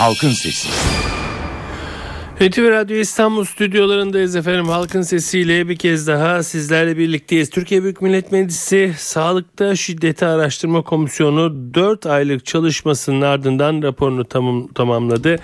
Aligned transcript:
Halkın 0.00 0.30
Sesi. 0.30 0.68
NTV 2.40 2.70
Radyo 2.70 2.96
İstanbul 2.96 3.44
stüdyolarındayız 3.44 4.36
efendim. 4.36 4.68
Halkın 4.68 5.02
sesiyle 5.02 5.68
bir 5.68 5.76
kez 5.76 6.06
daha 6.06 6.42
sizlerle 6.42 6.96
birlikteyiz. 6.96 7.50
Türkiye 7.50 7.82
Büyük 7.82 8.02
Millet 8.02 8.32
Meclisi 8.32 8.94
Sağlıkta 8.98 9.76
Şiddeti 9.76 10.26
Araştırma 10.26 10.82
Komisyonu 10.82 11.74
4 11.74 12.06
aylık 12.06 12.46
çalışmasının 12.46 13.20
ardından 13.20 13.82
raporunu 13.82 14.24
tamam, 14.24 14.68
tamamladı. 14.68 15.38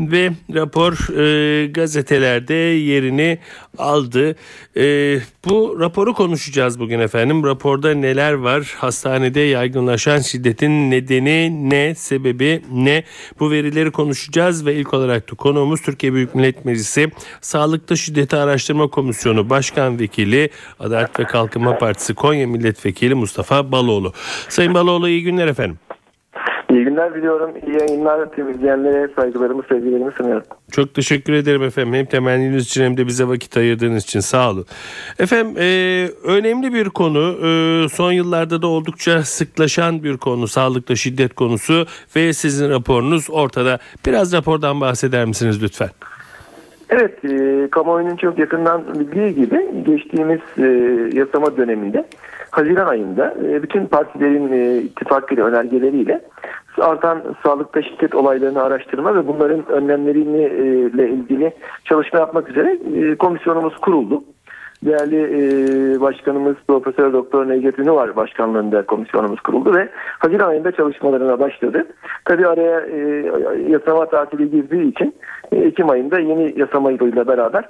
Ve 0.00 0.30
rapor 0.54 1.18
e, 1.18 1.66
gazetelerde 1.66 2.54
yerini 2.54 3.38
aldı. 3.78 4.36
E, 4.76 5.16
bu 5.44 5.76
raporu 5.80 6.14
konuşacağız 6.14 6.80
bugün 6.80 7.00
efendim. 7.00 7.44
Raporda 7.44 7.94
neler 7.94 8.32
var? 8.32 8.74
Hastanede 8.76 9.40
yaygınlaşan 9.40 10.18
şiddetin 10.18 10.90
nedeni 10.90 11.70
ne? 11.70 11.94
Sebebi 11.94 12.62
ne? 12.72 13.04
Bu 13.40 13.50
verileri 13.50 13.90
konuşacağız 13.90 14.66
ve 14.66 14.74
ilk 14.74 14.94
olarak 14.94 15.30
da 15.30 15.34
konuğumuz 15.34 15.80
Türkiye 15.82 16.14
Büyük 16.14 16.34
Millet 16.34 16.64
Meclisi 16.64 17.10
Sağlıkta 17.40 17.96
Şiddeti 17.96 18.36
Araştırma 18.36 18.88
Komisyonu 18.88 19.50
Başkan 19.50 19.98
Vekili 19.98 20.50
Adalet 20.78 21.20
ve 21.20 21.24
Kalkınma 21.24 21.78
Partisi 21.78 22.14
Konya 22.14 22.46
Milletvekili 22.46 23.14
Mustafa 23.14 23.72
Baloğlu. 23.72 24.12
Sayın 24.48 24.74
Baloğlu 24.74 25.08
iyi 25.08 25.22
günler 25.22 25.46
efendim. 25.46 25.78
İyi 26.70 26.84
günler 26.84 27.14
diliyorum. 27.14 27.50
İyi 27.66 27.78
yayınlar 27.80 28.30
temizleyenlere 28.30 29.08
saygılarımı, 29.16 29.62
sevgilerimi 29.68 30.12
sunuyorum. 30.12 30.42
Çok 30.72 30.94
teşekkür 30.94 31.32
ederim 31.32 31.62
efendim. 31.62 31.94
Hem 31.94 32.06
temenniniz 32.06 32.66
için 32.66 32.84
hem 32.84 32.96
de 32.96 33.06
bize 33.06 33.28
vakit 33.28 33.56
ayırdığınız 33.56 34.02
için 34.02 34.20
sağ 34.20 34.50
olun. 34.50 34.64
Efendim 35.18 35.54
e, 35.58 36.08
önemli 36.24 36.74
bir 36.74 36.88
konu. 36.88 37.36
E, 37.46 37.88
son 37.88 38.12
yıllarda 38.12 38.62
da 38.62 38.66
oldukça 38.66 39.22
sıklaşan 39.22 40.04
bir 40.04 40.16
konu. 40.16 40.46
Sağlıkta 40.46 40.96
şiddet 40.96 41.34
konusu 41.34 41.86
ve 42.16 42.32
sizin 42.32 42.70
raporunuz 42.70 43.30
ortada. 43.30 43.78
Biraz 44.06 44.32
rapordan 44.32 44.80
bahseder 44.80 45.24
misiniz 45.24 45.62
lütfen? 45.62 45.88
Evet, 46.90 47.24
e, 47.24 47.68
kamuoyunun 47.70 48.16
çok 48.16 48.38
yakından 48.38 48.82
bildiği 49.00 49.34
gibi 49.34 49.84
geçtiğimiz 49.86 50.40
e, 50.58 50.66
yasama 51.18 51.56
döneminde 51.56 52.04
Haziran 52.50 52.86
ayında 52.86 53.34
e, 53.48 53.62
bütün 53.62 53.86
partilerin 53.86 54.52
e, 54.52 54.78
ittifakıyla 54.78 55.44
önergeleriyle 55.44 56.20
artan 56.80 57.22
sağlıkta 57.42 57.82
şiddet 57.82 58.14
olaylarını 58.14 58.62
araştırma 58.62 59.14
ve 59.14 59.28
bunların 59.28 59.68
önlemleriyle 59.68 61.10
ilgili 61.10 61.52
çalışma 61.84 62.18
yapmak 62.18 62.50
üzere 62.50 62.78
e, 62.94 63.14
komisyonumuz 63.14 63.76
kuruldu. 63.76 64.22
Değerli 64.84 65.16
e, 65.16 66.00
başkanımız 66.00 66.56
Profesör 66.68 67.12
Doktor 67.12 67.48
Necdet 67.48 67.78
Ünü 67.78 67.92
var 67.92 68.16
başkanlığında 68.16 68.86
komisyonumuz 68.86 69.40
kuruldu 69.40 69.74
ve 69.74 69.88
Haziran 70.18 70.48
ayında 70.48 70.72
çalışmalarına 70.72 71.40
başladı. 71.40 71.86
Tabi 72.24 72.46
araya 72.46 72.80
e, 72.80 72.98
yasama 73.68 74.06
tatili 74.06 74.50
girdiği 74.50 74.90
için 74.90 75.14
e, 75.52 75.56
Ekim 75.56 75.90
ayında 75.90 76.20
yeni 76.20 76.60
yasama 76.60 76.90
yılıyla 76.90 77.26
beraber 77.26 77.64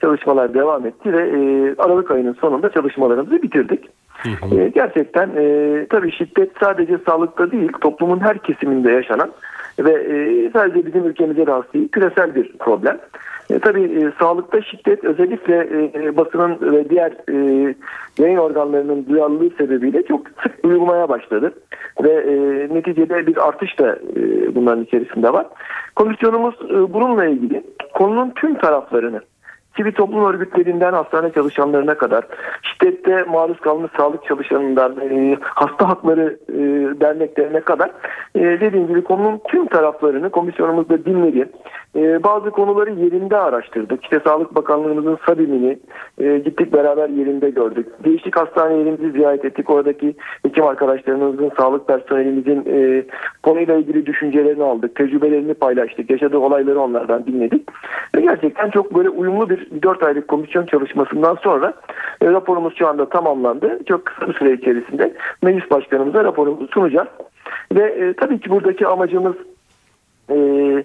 çalışmalar 0.00 0.54
devam 0.54 0.86
etti 0.86 1.12
ve 1.12 1.22
e, 1.22 1.74
Aralık 1.78 2.10
ayının 2.10 2.36
sonunda 2.40 2.70
çalışmalarımızı 2.70 3.42
bitirdik. 3.42 3.90
Hı 4.22 4.28
hı. 4.28 4.60
E, 4.60 4.68
gerçekten 4.68 5.30
e, 5.36 5.86
tabii 5.90 6.12
şiddet 6.12 6.50
sadece 6.60 6.98
sağlıkta 7.06 7.50
değil 7.50 7.72
toplumun 7.80 8.20
her 8.20 8.38
kesiminde 8.38 8.92
yaşanan 8.92 9.30
ve 9.78 9.92
e, 9.92 10.50
sadece 10.50 10.86
bizim 10.86 11.04
ülkemize 11.04 11.46
rast 11.46 11.74
değil 11.74 11.88
küresel 11.88 12.34
bir 12.34 12.52
problem. 12.58 12.98
E, 13.50 13.58
tabii 13.58 13.82
e, 13.82 14.12
sağlıkta 14.18 14.62
şiddet 14.62 15.04
özellikle 15.04 15.54
e, 15.54 16.04
e, 16.04 16.16
basının 16.16 16.58
ve 16.60 16.90
diğer 16.90 17.12
e, 17.28 17.74
yayın 18.18 18.36
organlarının 18.36 19.06
duyarlılığı 19.08 19.50
sebebiyle 19.50 20.02
çok 20.02 20.20
sık 20.42 20.64
duyulmaya 20.64 21.08
başladı. 21.08 21.52
Ve 22.02 22.10
e, 22.10 22.34
neticede 22.74 23.26
bir 23.26 23.48
artış 23.48 23.78
da 23.78 23.98
e, 24.16 24.54
bunların 24.54 24.84
içerisinde 24.84 25.32
var. 25.32 25.46
Komisyonumuz 25.96 26.54
e, 26.70 26.92
bununla 26.94 27.24
ilgili 27.24 27.62
konunun 27.94 28.30
tüm 28.30 28.54
taraflarını 28.54 29.20
sivil 29.76 29.92
toplum 29.92 30.24
örgütlerinden 30.24 30.92
hastane 30.92 31.32
çalışanlarına 31.32 31.94
kadar 31.94 32.24
şiddette 32.62 33.22
maruz 33.22 33.60
kalmış 33.60 33.90
sağlık 33.96 34.24
çalışanından 34.24 34.96
e, 35.00 35.36
hasta 35.40 35.88
hakları 35.88 36.38
e, 36.48 36.56
derneklerine 37.00 37.60
kadar 37.60 37.90
e, 38.34 38.40
dediğim 38.40 38.86
gibi 38.86 39.04
konunun 39.04 39.40
tüm 39.48 39.66
taraflarını 39.66 40.30
komisyonumuzda 40.30 41.04
dinledi. 41.04 41.48
E, 41.96 42.22
bazı 42.24 42.50
konuları 42.50 42.90
yerinde 42.90 43.36
araştırdık. 43.36 44.04
İşte 44.04 44.20
Sağlık 44.24 44.54
Bakanlığımızın 44.54 45.18
SABİM'ini 45.26 45.78
e, 46.18 46.38
gittik 46.38 46.72
beraber 46.72 47.08
yerinde 47.08 47.50
gördük. 47.50 47.86
Değişik 48.04 48.36
hastanelerimizi 48.36 49.10
ziyaret 49.10 49.44
ettik. 49.44 49.70
Oradaki 49.70 50.14
hekim 50.42 50.64
arkadaşlarımızın, 50.64 51.50
sağlık 51.56 51.88
personelimizin 51.88 52.64
e, 52.66 53.04
konuyla 53.42 53.74
ilgili 53.76 54.06
düşüncelerini 54.06 54.62
aldık. 54.64 54.94
Tecrübelerini 54.94 55.54
paylaştık. 55.54 56.10
Yaşadığı 56.10 56.38
olayları 56.38 56.80
onlardan 56.80 57.26
dinledik. 57.26 57.68
Ve 58.16 58.20
gerçekten 58.20 58.70
çok 58.70 58.94
böyle 58.94 59.08
uyumlu 59.08 59.50
bir 59.50 59.82
4 59.82 60.02
aylık 60.02 60.28
komisyon 60.28 60.66
çalışmasından 60.66 61.34
sonra 61.34 61.72
e, 62.22 62.26
raporumuz 62.26 62.76
şu 62.76 62.88
anda 62.88 63.08
tamamlandı. 63.08 63.78
Çok 63.88 64.04
kısa 64.06 64.28
bir 64.28 64.34
süre 64.34 64.52
içerisinde 64.52 65.12
meclis 65.42 65.70
başkanımıza 65.70 66.24
raporumuzu 66.24 66.68
sunacağız. 66.68 67.08
Ve 67.72 68.14
tabii 68.16 68.40
ki 68.40 68.50
buradaki 68.50 68.86
amacımız 68.86 69.34
e, 70.30 70.75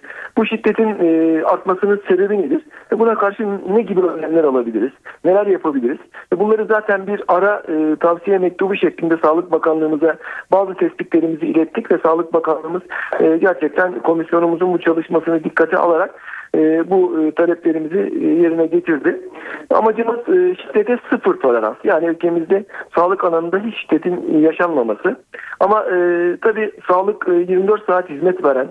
bu 0.41 0.45
şiddetin 0.45 0.95
e, 0.99 1.43
artmasının 1.43 2.01
sebebi 2.07 2.41
nedir? 2.41 2.61
E, 2.93 2.99
buna 2.99 3.15
karşı 3.15 3.47
ne 3.73 3.81
gibi 3.81 4.01
önlemler 4.01 4.43
alabiliriz? 4.43 4.91
Neler 5.25 5.47
yapabiliriz? 5.47 5.97
E, 6.33 6.39
bunları 6.39 6.65
zaten 6.65 7.07
bir 7.07 7.23
ara 7.27 7.63
e, 7.69 7.95
tavsiye 7.95 8.37
mektubu 8.37 8.75
şeklinde 8.75 9.17
Sağlık 9.23 9.51
Bakanlığımıza 9.51 10.17
bazı 10.51 10.73
tespitlerimizi 10.73 11.45
ilettik 11.45 11.91
ve 11.91 11.97
Sağlık 11.97 12.33
Bakanlığımız 12.33 12.81
e, 13.19 13.37
gerçekten 13.37 13.99
komisyonumuzun 13.99 14.73
bu 14.73 14.79
çalışmasını 14.79 15.43
dikkate 15.43 15.77
alarak 15.77 16.15
e, 16.55 16.89
bu 16.89 17.21
e, 17.21 17.31
taleplerimizi 17.31 18.11
e, 18.21 18.27
yerine 18.27 18.65
getirdi. 18.65 19.21
Amacımız 19.69 20.19
e, 20.19 20.55
şiddete 20.55 20.97
sıfır 21.09 21.39
tolerans. 21.39 21.75
Yani 21.83 22.05
ülkemizde 22.05 22.65
sağlık 22.95 23.23
alanında 23.23 23.59
hiç 23.59 23.81
şiddetin 23.81 24.39
yaşanmaması. 24.39 25.15
Ama 25.59 25.83
e, 25.83 25.97
tabii 26.41 26.71
sağlık 26.87 27.27
e, 27.27 27.33
24 27.33 27.85
saat 27.85 28.09
hizmet 28.09 28.43
veren, 28.43 28.67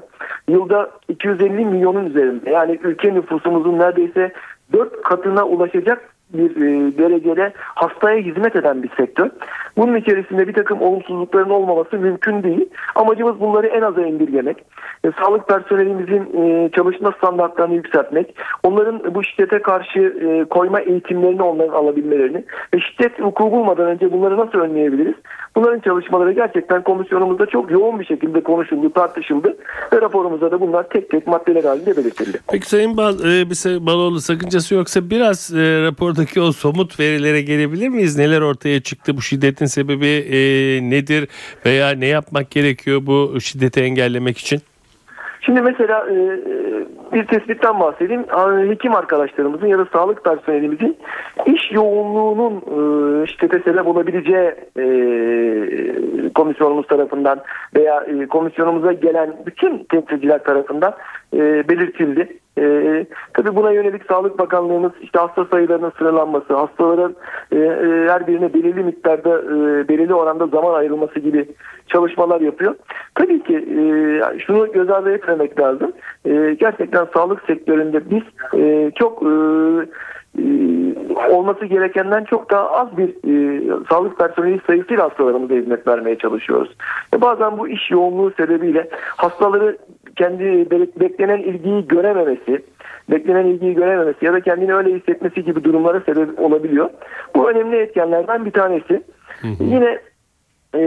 yılda 0.49 0.91
250 1.09 1.65
milyonun 1.65 2.07
üzerinde 2.07 2.51
yani 2.51 2.79
ülke 2.83 3.15
nüfusumuzun 3.15 3.79
neredeyse 3.79 4.33
4 4.73 5.03
katına 5.03 5.45
ulaşacak 5.45 6.15
bir 6.35 6.51
e, 6.57 6.99
derecede 6.99 7.53
hastaya 7.57 8.19
hizmet 8.19 8.57
eden 8.57 8.83
bir 8.83 8.91
sektör. 8.97 9.31
Bunun 9.77 9.97
içerisinde 9.97 10.49
bir 10.49 10.53
takım 10.53 10.83
olumsuzlukların 10.83 11.51
olmaması 11.51 11.99
mümkün 11.99 12.43
değil. 12.43 12.69
Amacımız 12.95 13.41
bunları 13.41 13.67
en 13.67 13.83
aza 13.83 14.03
indirgemek. 14.03 14.65
E, 15.05 15.11
sağlık 15.21 15.49
personelimizin 15.49 16.43
e, 16.43 16.71
çalışma 16.71 17.13
standartlarını 17.13 17.75
yükseltmek. 17.75 18.37
Onların 18.63 19.15
bu 19.15 19.25
şiddete 19.25 19.63
karşı 19.63 20.01
e, 20.01 20.45
koyma 20.45 20.81
eğitimlerini 20.81 21.43
onların 21.43 21.75
alabilmelerini 21.75 22.45
ve 22.75 22.81
şiddet 22.81 23.21
vuku 23.21 23.53
bulmadan 23.53 23.87
önce 23.87 24.13
bunları 24.13 24.37
nasıl 24.37 24.59
önleyebiliriz? 24.59 25.15
Bunların 25.60 25.81
çalışmaları 25.81 26.32
gerçekten 26.32 26.82
komisyonumuzda 26.82 27.47
çok 27.47 27.71
yoğun 27.71 28.00
bir 28.00 28.04
şekilde 28.04 28.43
konuşuldu, 28.43 28.93
tartışıldı 28.93 29.56
ve 29.93 30.00
raporumuzda 30.00 30.50
da 30.50 30.60
bunlar 30.60 30.88
tek 30.88 31.10
tek 31.10 31.26
maddeler 31.26 31.65
halinde 31.65 31.97
belirtildi. 31.97 32.38
Peki 32.53 32.69
Sayın 32.69 32.97
Bal, 32.97 33.15
e, 33.15 33.87
Baloğlu 33.87 34.21
sakıncası 34.21 34.75
yoksa 34.75 35.10
biraz 35.10 35.54
e, 35.54 35.82
raporda 35.82 36.41
o 36.41 36.53
somut 36.53 37.00
verilere 37.00 37.43
gelebilir 37.43 37.88
miyiz? 37.88 38.19
Neler 38.19 38.41
ortaya 38.41 38.81
çıktı? 38.81 39.16
Bu 39.16 39.22
şiddetin 39.22 39.66
sebebi 39.66 40.06
e, 40.06 40.38
nedir? 40.91 41.28
Veya 41.66 41.91
ne 41.91 42.06
yapmak 42.06 42.50
gerekiyor 42.50 43.00
bu 43.06 43.41
şiddeti 43.41 43.81
engellemek 43.81 44.38
için? 44.38 44.60
Şimdi 45.41 45.62
mesela 45.62 46.06
e, 46.10 46.15
bir 47.12 47.26
tespitten 47.26 47.81
bahsedeyim. 47.81 48.25
Hekim 48.71 48.94
arkadaşlarımızın 48.94 49.66
ya 49.66 49.78
da 49.78 49.87
sağlık 49.93 50.25
personelimizin 50.25 50.97
iş 51.47 51.72
yoğunluğunun 51.72 52.56
e, 52.56 53.26
şiddete 53.26 53.59
sebep 53.59 53.87
olabileceği 53.87 54.50
e, 54.78 54.84
komisyonumuz 56.34 56.87
tarafından 56.87 57.41
veya 57.76 58.00
e, 58.00 58.26
komisyonumuza 58.26 58.93
gelen 58.93 59.37
bütün 59.47 59.84
temsilciler 59.84 60.44
tarafından 60.44 60.94
belirtildi. 61.69 62.28
E, 62.59 63.07
tabii 63.35 63.57
buna 63.57 63.73
yönelik 63.73 64.03
Sağlık 64.09 64.39
Bakanlığımız 64.39 64.93
işte 65.03 65.19
hasta 65.19 65.45
sayılarının 65.45 65.93
sınırlanması, 65.99 66.55
hastaların 66.55 67.17
e, 67.53 67.57
e, 67.59 68.09
her 68.09 68.27
birine 68.27 68.55
belirli 68.55 68.83
miktarda 68.83 69.39
e, 69.39 69.89
belirli 69.89 70.15
oranda 70.15 70.47
zaman 70.47 70.75
ayrılması 70.75 71.21
gibi 71.21 71.49
çalışmalar 71.87 72.41
yapıyor. 72.41 72.75
Tabii 73.15 73.43
ki 73.43 73.57
e, 73.57 74.39
şunu 74.39 74.73
göz 74.73 74.91
ardı 74.91 75.13
etmemek 75.13 75.61
lazım. 75.61 75.93
E, 76.25 76.57
gerçekten 76.61 77.07
sağlık 77.15 77.43
sektöründe 77.47 78.11
biz 78.11 78.23
e, 78.61 78.91
çok 78.99 79.23
e, 79.23 79.27
e 80.39 80.45
olması 81.31 81.65
gerekenden 81.65 82.25
çok 82.25 82.51
daha 82.51 82.71
az 82.71 82.97
bir 82.97 83.09
e, 83.09 83.61
sağlık 83.91 84.19
personeli 84.19 84.61
sayısıyla 84.67 85.05
hastalarımıza 85.05 85.55
hizmet 85.55 85.87
vermeye 85.87 86.19
çalışıyoruz. 86.19 86.77
E, 87.17 87.21
bazen 87.21 87.59
bu 87.59 87.69
iş 87.69 87.91
yoğunluğu 87.91 88.33
sebebiyle 88.37 88.89
hastaları 89.17 89.77
kendi 90.21 90.71
beklenen 91.01 91.39
ilgiyi 91.39 91.89
görememesi, 91.89 92.63
beklenen 93.11 93.47
ilgiyi 93.47 93.75
görememesi 93.75 94.25
ya 94.25 94.33
da 94.33 94.41
kendini 94.41 94.75
öyle 94.75 94.95
hissetmesi 94.95 95.45
gibi 95.45 95.65
durumlara 95.65 96.01
sebep 96.01 96.41
olabiliyor. 96.41 96.91
Bu 97.37 97.51
önemli 97.51 97.77
etkenlerden 97.77 98.45
bir 98.45 98.51
tanesi. 98.51 99.03
Hı 99.41 99.49
hı. 99.49 99.65
Yine 99.65 99.99
e, 100.75 100.81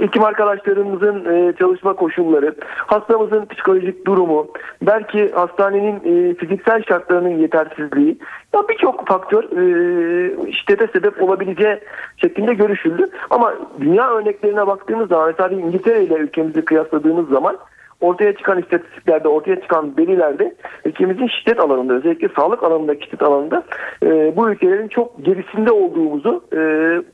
hekim 0.00 0.24
arkadaşlarımızın 0.24 1.24
e, 1.34 1.52
çalışma 1.58 1.92
koşulları, 1.92 2.54
hastamızın 2.76 3.46
psikolojik 3.46 4.06
durumu, 4.06 4.48
belki 4.82 5.32
hastanenin 5.32 5.96
e, 6.04 6.34
fiziksel 6.34 6.82
şartlarının 6.88 7.38
yetersizliği, 7.38 8.18
ya 8.54 8.68
birçok 8.68 9.08
faktör 9.08 9.42
e, 9.42 10.52
şiddete 10.52 10.86
sebep 10.86 11.22
olabileceği 11.22 11.78
şeklinde 12.16 12.54
görüşüldü. 12.54 13.08
Ama 13.30 13.54
dünya 13.80 14.10
örneklerine 14.10 14.66
baktığımız 14.66 15.08
zaman 15.08 15.26
mesela 15.26 15.60
İngiltere 15.60 16.04
ile 16.04 16.14
ülkemizi 16.14 16.64
kıyasladığımız 16.64 17.28
zaman 17.28 17.56
ortaya 18.00 18.36
çıkan 18.36 18.58
istatistiklerde, 18.58 19.28
ortaya 19.28 19.60
çıkan 19.60 19.96
verilerde 19.98 20.54
ülkemizin 20.84 21.26
şiddet 21.26 21.60
alanında, 21.60 21.94
özellikle 21.94 22.28
sağlık 22.36 22.62
alanındaki 22.62 23.04
şiddet 23.04 23.22
alanında 23.22 23.64
e, 24.02 24.36
bu 24.36 24.50
ülkelerin 24.50 24.88
çok 24.88 25.24
gerisinde 25.24 25.70
olduğumuzu 25.70 26.44
e, 26.52 26.58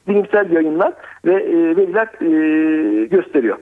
bilimsel 0.08 0.50
yayınlar 0.50 0.93
ve 1.25 1.34
e, 1.34 1.76
veriler 1.76 2.08
e, 2.20 3.06
gösteriyor. 3.06 3.58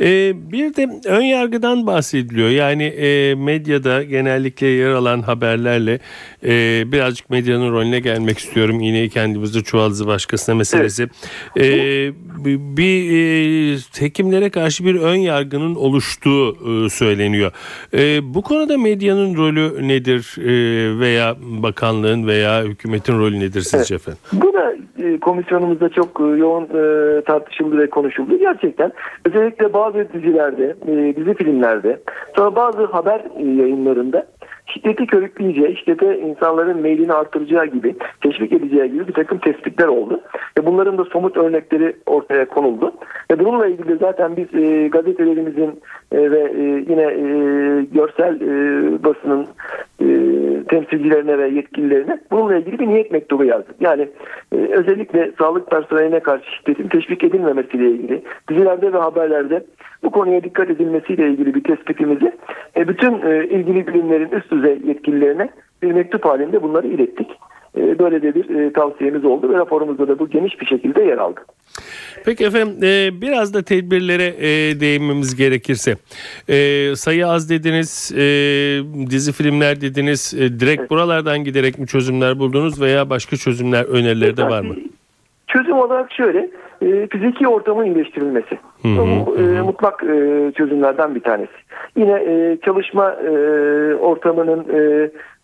Ee, 0.00 0.32
bir 0.52 0.76
de 0.76 0.88
ön 1.04 1.22
yargıdan 1.22 1.86
bahsediliyor. 1.86 2.48
Yani 2.48 2.82
e, 2.82 3.34
medyada 3.34 4.02
genellikle 4.02 4.66
yer 4.66 4.90
alan 4.90 5.22
haberlerle 5.22 5.98
e, 6.44 6.84
birazcık 6.92 7.30
medyanın 7.30 7.72
rolüne 7.72 8.00
gelmek 8.00 8.38
istiyorum. 8.38 8.80
Yine 8.80 9.08
kendimizi 9.08 9.64
çuvaldızı 9.64 10.06
başkasına 10.06 10.54
meselesi. 10.54 11.08
Evet. 11.56 11.66
E, 11.66 12.12
bir 12.76 13.10
e, 13.12 13.78
hekimlere 13.98 14.50
karşı 14.50 14.84
bir 14.84 14.94
ön 14.94 15.16
yargının 15.16 15.74
oluştuğu 15.74 16.56
e, 16.86 16.90
söyleniyor. 16.90 17.52
E, 17.94 18.34
bu 18.34 18.42
konuda 18.42 18.78
medyanın 18.78 19.36
rolü 19.36 19.88
nedir 19.88 20.34
e, 20.38 21.00
veya 21.00 21.36
bakanlığın 21.40 22.26
veya 22.26 22.64
hükümetin 22.64 23.18
rolü 23.18 23.40
nedir 23.40 23.62
sizce 23.62 23.94
evet. 23.94 24.08
efendim? 24.08 24.20
Bu 24.32 24.52
da 24.52 24.74
komisyonumuzda 25.20 25.88
çok 25.88 26.20
e, 26.20 26.24
yoğun 26.24 26.64
e, 26.64 27.20
tartışıldı 27.20 27.78
ve 27.78 27.90
konuşuldu. 27.90 28.38
Gerçekten 28.38 28.92
özellikle 29.24 29.72
bazı 29.72 30.12
dizilerde, 30.12 30.76
e, 30.86 31.16
dizi 31.16 31.34
filmlerde, 31.34 32.00
sonra 32.36 32.56
bazı 32.56 32.84
haber 32.84 33.20
e, 33.38 33.62
yayınlarında 33.62 34.26
şiddeti 34.66 35.06
körükleyeceği, 35.06 35.76
şiddete 35.76 36.18
insanların 36.18 36.80
meylini 36.80 37.12
arttıracağı 37.12 37.66
gibi, 37.66 37.96
teşvik 38.20 38.52
edeceği 38.52 38.92
gibi 38.92 39.08
bir 39.08 39.12
takım 39.12 39.38
tespitler 39.38 39.86
oldu. 39.86 40.20
Ve 40.58 40.66
bunların 40.66 40.98
da 40.98 41.04
somut 41.04 41.36
örnekleri 41.36 41.96
ortaya 42.06 42.48
konuldu. 42.48 42.92
Ve 43.30 43.38
bununla 43.38 43.66
ilgili 43.66 43.96
zaten 43.96 44.36
biz 44.36 44.54
e, 44.54 44.88
gazetelerimizin 44.88 45.80
e, 46.16 46.30
ve 46.30 46.38
e, 46.38 46.62
yine 46.62 47.02
e, 47.02 47.26
görsel 47.92 48.40
basının 49.04 49.46
temsilcilerine 50.68 51.38
ve 51.38 51.48
yetkililerine 51.48 52.18
bununla 52.30 52.56
ilgili 52.56 52.78
bir 52.78 52.86
niyet 52.86 53.10
mektubu 53.10 53.44
yazdık. 53.44 53.74
Yani 53.80 54.08
özellikle 54.52 55.32
sağlık 55.38 55.70
personeline 55.70 56.20
karşı 56.20 56.44
şiddetin 56.56 56.88
teşvik 56.88 57.24
edilmemesiyle 57.24 57.90
ilgili 57.90 58.22
dizilerde 58.50 58.92
ve 58.92 58.98
haberlerde 58.98 59.64
bu 60.02 60.10
konuya 60.10 60.44
dikkat 60.44 60.70
edilmesiyle 60.70 61.28
ilgili 61.28 61.54
bir 61.54 61.64
tespitimizi 61.64 62.32
bütün 62.76 63.12
ilgili 63.42 63.86
bilimlerin 63.86 64.30
üst 64.30 64.50
düzey 64.50 64.78
yetkililerine 64.84 65.48
bir 65.82 65.92
mektup 65.92 66.24
halinde 66.24 66.62
bunları 66.62 66.86
ilettik. 66.86 67.28
E, 67.76 67.98
böyle 67.98 68.22
de 68.22 68.34
bir 68.34 68.50
e, 68.50 68.72
tavsiyemiz 68.72 69.24
oldu 69.24 69.48
ve 69.48 69.58
raporumuzda 69.58 70.08
da 70.08 70.18
bu 70.18 70.30
geniş 70.30 70.60
bir 70.60 70.66
şekilde 70.66 71.02
yer 71.02 71.18
aldı. 71.18 71.40
Peki 72.24 72.44
efendim 72.44 72.76
e, 72.82 73.20
biraz 73.20 73.54
da 73.54 73.62
tedbirlere 73.62 74.32
değinmemiz 74.80 75.36
gerekirse 75.36 75.96
sayı 76.94 77.26
az 77.26 77.50
dediniz 77.50 78.12
dizi 79.10 79.32
filmler 79.32 79.80
dediniz 79.80 80.32
direkt 80.60 80.80
evet. 80.80 80.90
buralardan 80.90 81.44
giderek 81.44 81.78
mi 81.78 81.86
çözümler 81.86 82.38
buldunuz 82.38 82.80
veya 82.80 83.10
başka 83.10 83.36
çözümler 83.36 83.84
önerileri 83.84 84.36
de 84.36 84.42
var 84.42 84.60
mı? 84.60 84.74
Çözüm 85.46 85.78
olarak 85.78 86.12
şöyle 86.12 86.50
fiziki 87.10 87.48
ortamın 87.48 87.84
iyileştirilmesi. 87.84 88.58
Hı 88.82 88.88
hı, 88.88 89.26
Bu 89.26 89.36
hı. 89.36 89.64
mutlak 89.64 90.00
çözümlerden 90.56 91.14
bir 91.14 91.20
tanesi. 91.20 91.52
Yine 91.96 92.56
çalışma 92.62 93.16
ortamının 94.00 94.66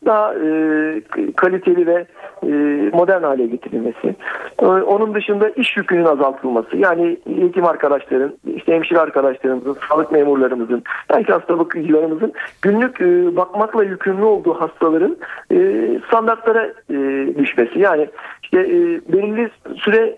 daha 0.07 0.35
e, 0.35 1.01
kaliteli 1.37 1.87
ve 1.87 2.07
e, 2.43 2.49
modern 2.93 3.23
hale 3.23 3.47
getirilmesi. 3.47 4.15
E, 4.63 4.67
onun 4.67 5.15
dışında 5.15 5.49
iş 5.49 5.77
yükünün 5.77 6.05
azaltılması. 6.05 6.77
Yani 6.77 7.17
hekim 7.41 7.65
arkadaşların, 7.65 8.33
işte 8.57 8.75
hemşire 8.75 8.99
arkadaşlarımızın, 8.99 9.77
sağlık 9.89 10.13
memurlarımızın, 10.13 10.83
belki 11.11 11.33
hasta 11.33 11.59
bakıcılarımızın 11.59 12.33
günlük 12.63 13.01
e, 13.01 13.37
bakmakla 13.37 13.85
yükümlü 13.85 14.25
olduğu 14.25 14.55
hastaların 14.55 15.17
e, 15.53 15.57
standartlara 16.07 16.67
e, 16.91 17.29
düşmesi. 17.39 17.79
Yani 17.79 18.09
işte 18.43 18.61
e, 18.61 19.01
belirli 19.13 19.51
süre 19.77 20.17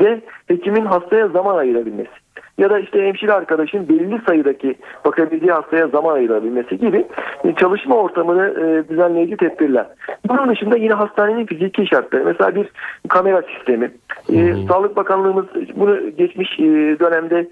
de 0.00 0.20
hekimin 0.46 0.84
hastaya 0.84 1.28
zaman 1.28 1.56
ayırabilmesi 1.56 2.26
ya 2.58 2.70
da 2.70 2.78
işte 2.78 3.06
hemşire 3.06 3.32
arkadaşın 3.32 3.88
belli 3.88 4.20
sayıdaki 4.28 4.74
bakabildiği 5.04 5.52
hastaya 5.52 5.88
zaman 5.88 6.14
ayırabilmesi 6.14 6.78
gibi 6.78 7.06
e, 7.44 7.54
çalışma 7.54 7.96
ortamını 7.96 8.46
e, 8.48 8.88
düzenleyici 8.88 9.36
tedbirler. 9.36 9.86
Bunun 10.28 10.48
dışında 10.48 10.76
yine 10.76 10.92
hastanenin 10.92 11.46
fiziki 11.46 11.86
şartları. 11.86 12.24
Mesela 12.24 12.54
bir 12.54 12.68
kamera 13.08 13.42
sistemi. 13.42 13.90
E, 14.32 14.54
Sağlık 14.68 14.96
Bakanlığımız 14.96 15.46
bunu 15.76 16.10
geçmiş 16.10 16.58
dönemde 17.00 17.48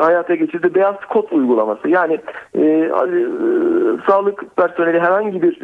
hayata 0.00 0.34
geçirdi. 0.34 0.74
Beyaz 0.74 0.96
kod 1.08 1.28
uygulaması. 1.30 1.88
Yani 1.88 2.18
sağlık 4.06 4.56
personeli 4.56 5.00
herhangi 5.00 5.42
bir 5.42 5.60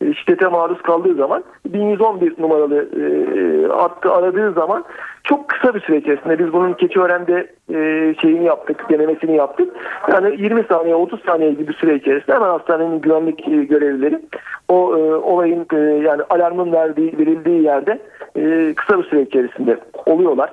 şiddete 0.00 0.46
maruz 0.46 0.82
kaldığı 0.82 1.14
zaman 1.14 1.44
1111 1.66 2.34
numaralı 2.38 2.88
e, 3.00 3.68
hattı 3.68 4.12
aradığı 4.12 4.52
zaman 4.52 4.84
çok 5.24 5.48
kısa 5.48 5.74
bir 5.74 5.80
süre 5.80 5.96
içerisinde 5.96 6.38
biz 6.38 6.52
bunun 6.52 6.72
Keçiören'de 6.72 7.46
e, 7.74 8.14
şeyini 8.20 8.44
yaptık, 8.44 8.90
denemesini 8.90 9.36
yaptık. 9.36 9.72
Yani 10.12 10.42
20 10.42 10.64
saniye, 10.64 10.94
30 10.94 11.20
saniye 11.24 11.50
gibi 11.52 11.68
bir 11.68 11.74
süre 11.74 11.94
içerisinde 11.94 12.34
hemen 12.36 12.48
hastanenin 12.48 13.00
güvenlik 13.00 13.48
e, 13.48 13.64
görevlileri 13.64 14.20
o 14.68 14.96
e, 14.96 15.14
olayın 15.14 15.66
e, 15.72 15.76
yani 15.78 16.22
alarmın 16.30 16.72
verdiği, 16.72 17.18
verildiği 17.18 17.62
yerde 17.62 17.98
e, 18.36 18.74
kısa 18.74 18.98
bir 18.98 19.04
süre 19.04 19.22
içerisinde 19.22 19.78
oluyorlar. 20.06 20.52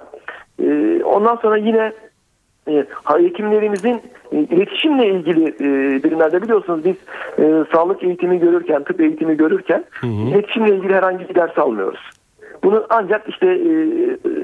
E, 0.63 0.99
ondan 1.03 1.35
sonra 1.35 1.57
yine 1.57 1.83
e, 1.87 1.91
hekimlerimizin 3.05 4.01
e, 4.31 4.37
iletişimle 4.37 5.07
ilgili 5.07 5.45
e, 5.49 6.03
birimlerde 6.03 6.41
biliyorsunuz 6.41 6.85
biz 6.85 6.95
e, 7.39 7.63
sağlık 7.71 8.03
eğitimi 8.03 8.39
görürken, 8.39 8.83
tıp 8.83 9.01
eğitimi 9.01 9.37
görürken 9.37 9.83
hı 10.01 10.07
hı. 10.07 10.29
iletişimle 10.29 10.75
ilgili 10.75 10.93
herhangi 10.95 11.29
bir 11.29 11.35
ders 11.35 11.57
almıyoruz. 11.57 11.99
Bunu 12.67 12.85
ancak 12.89 13.29
işte 13.29 13.47
e, 13.47 13.49
e, 13.49 14.37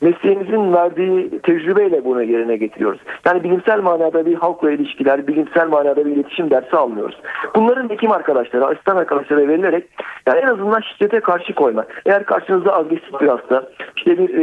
mesleğimizin 0.00 0.72
verdiği 0.72 1.30
tecrübeyle 1.42 2.04
bunu 2.04 2.22
yerine 2.22 2.56
getiriyoruz. 2.56 3.00
Yani 3.24 3.44
bilimsel 3.44 3.80
manada 3.80 4.26
bir 4.26 4.34
halkla 4.34 4.70
ilişkiler, 4.70 5.26
bilimsel 5.26 5.68
manada 5.68 6.06
bir 6.06 6.10
iletişim 6.10 6.50
dersi 6.50 6.76
almıyoruz. 6.76 7.20
Bunların 7.54 7.88
hekim 7.88 8.12
arkadaşlara, 8.12 8.66
asistan 8.66 8.96
arkadaşlara 8.96 9.48
verilerek 9.48 9.84
yani 10.26 10.38
en 10.38 10.46
azından 10.46 10.80
şiddete 10.80 11.20
karşı 11.20 11.54
koyma. 11.54 11.84
Eğer 12.06 12.24
karşınızda 12.24 12.76
agresif 12.76 13.20
bir 13.20 13.28
hasta, 13.28 13.68
işte 13.96 14.18
bir 14.18 14.34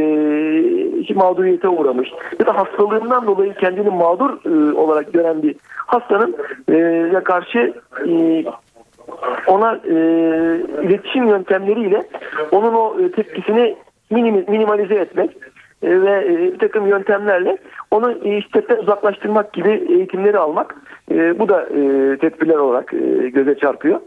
e, 1.10 1.14
mağduriyete 1.14 1.68
uğramış 1.68 2.10
ya 2.40 2.46
da 2.46 2.58
hastalığından 2.58 3.28
dolayı 3.28 3.54
kendini 3.54 3.90
mağdur 3.90 4.30
e, 4.46 4.76
olarak 4.76 5.14
gören 5.14 5.44
bir 5.44 5.56
hastanın 5.76 6.36
e, 6.72 7.24
karşı 7.24 7.74
e, 8.08 8.44
ona 9.48 9.76
e, 9.76 9.96
iletişim 10.84 11.28
yöntemleriyle 11.28 12.04
onun 12.52 12.74
o 12.74 12.96
e, 13.02 13.12
tepkisini 13.12 13.76
minim, 14.10 14.46
minimalize 14.48 14.96
etmek 14.96 15.32
e, 15.84 16.02
ve 16.02 16.26
e, 16.26 16.54
bir 16.54 16.60
takım 16.60 16.88
yöntemlerle 16.88 17.58
onu 17.92 18.12
e, 18.12 18.42
şiddetten 18.42 18.78
uzaklaştırmak 18.78 19.54
gibi 19.54 19.86
eğitimleri 19.90 20.38
almak 20.38 20.76
e, 21.12 21.40
bu 21.40 21.50
da 21.50 21.62
e, 21.62 22.18
tedbirler 22.18 22.56
olarak 22.56 22.94
e, 22.94 23.30
göze 23.30 23.56
çarpıyor. 23.56 24.00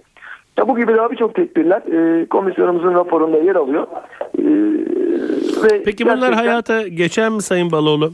Ya 0.58 0.68
bu 0.68 0.78
gibi 0.78 0.94
daha 0.96 1.10
birçok 1.10 1.34
tedbirler 1.34 1.82
e, 1.92 2.26
komisyonumuzun 2.26 2.94
raporunda 2.94 3.38
yer 3.38 3.56
alıyor. 3.56 3.86
E, 4.38 4.44
ve 5.62 5.82
Peki 5.84 6.04
bunlar 6.04 6.16
gerçekten... 6.16 6.44
hayata 6.44 6.88
geçer 6.88 7.28
mi 7.28 7.42
Sayın 7.42 7.72
Baloğlu? 7.72 8.12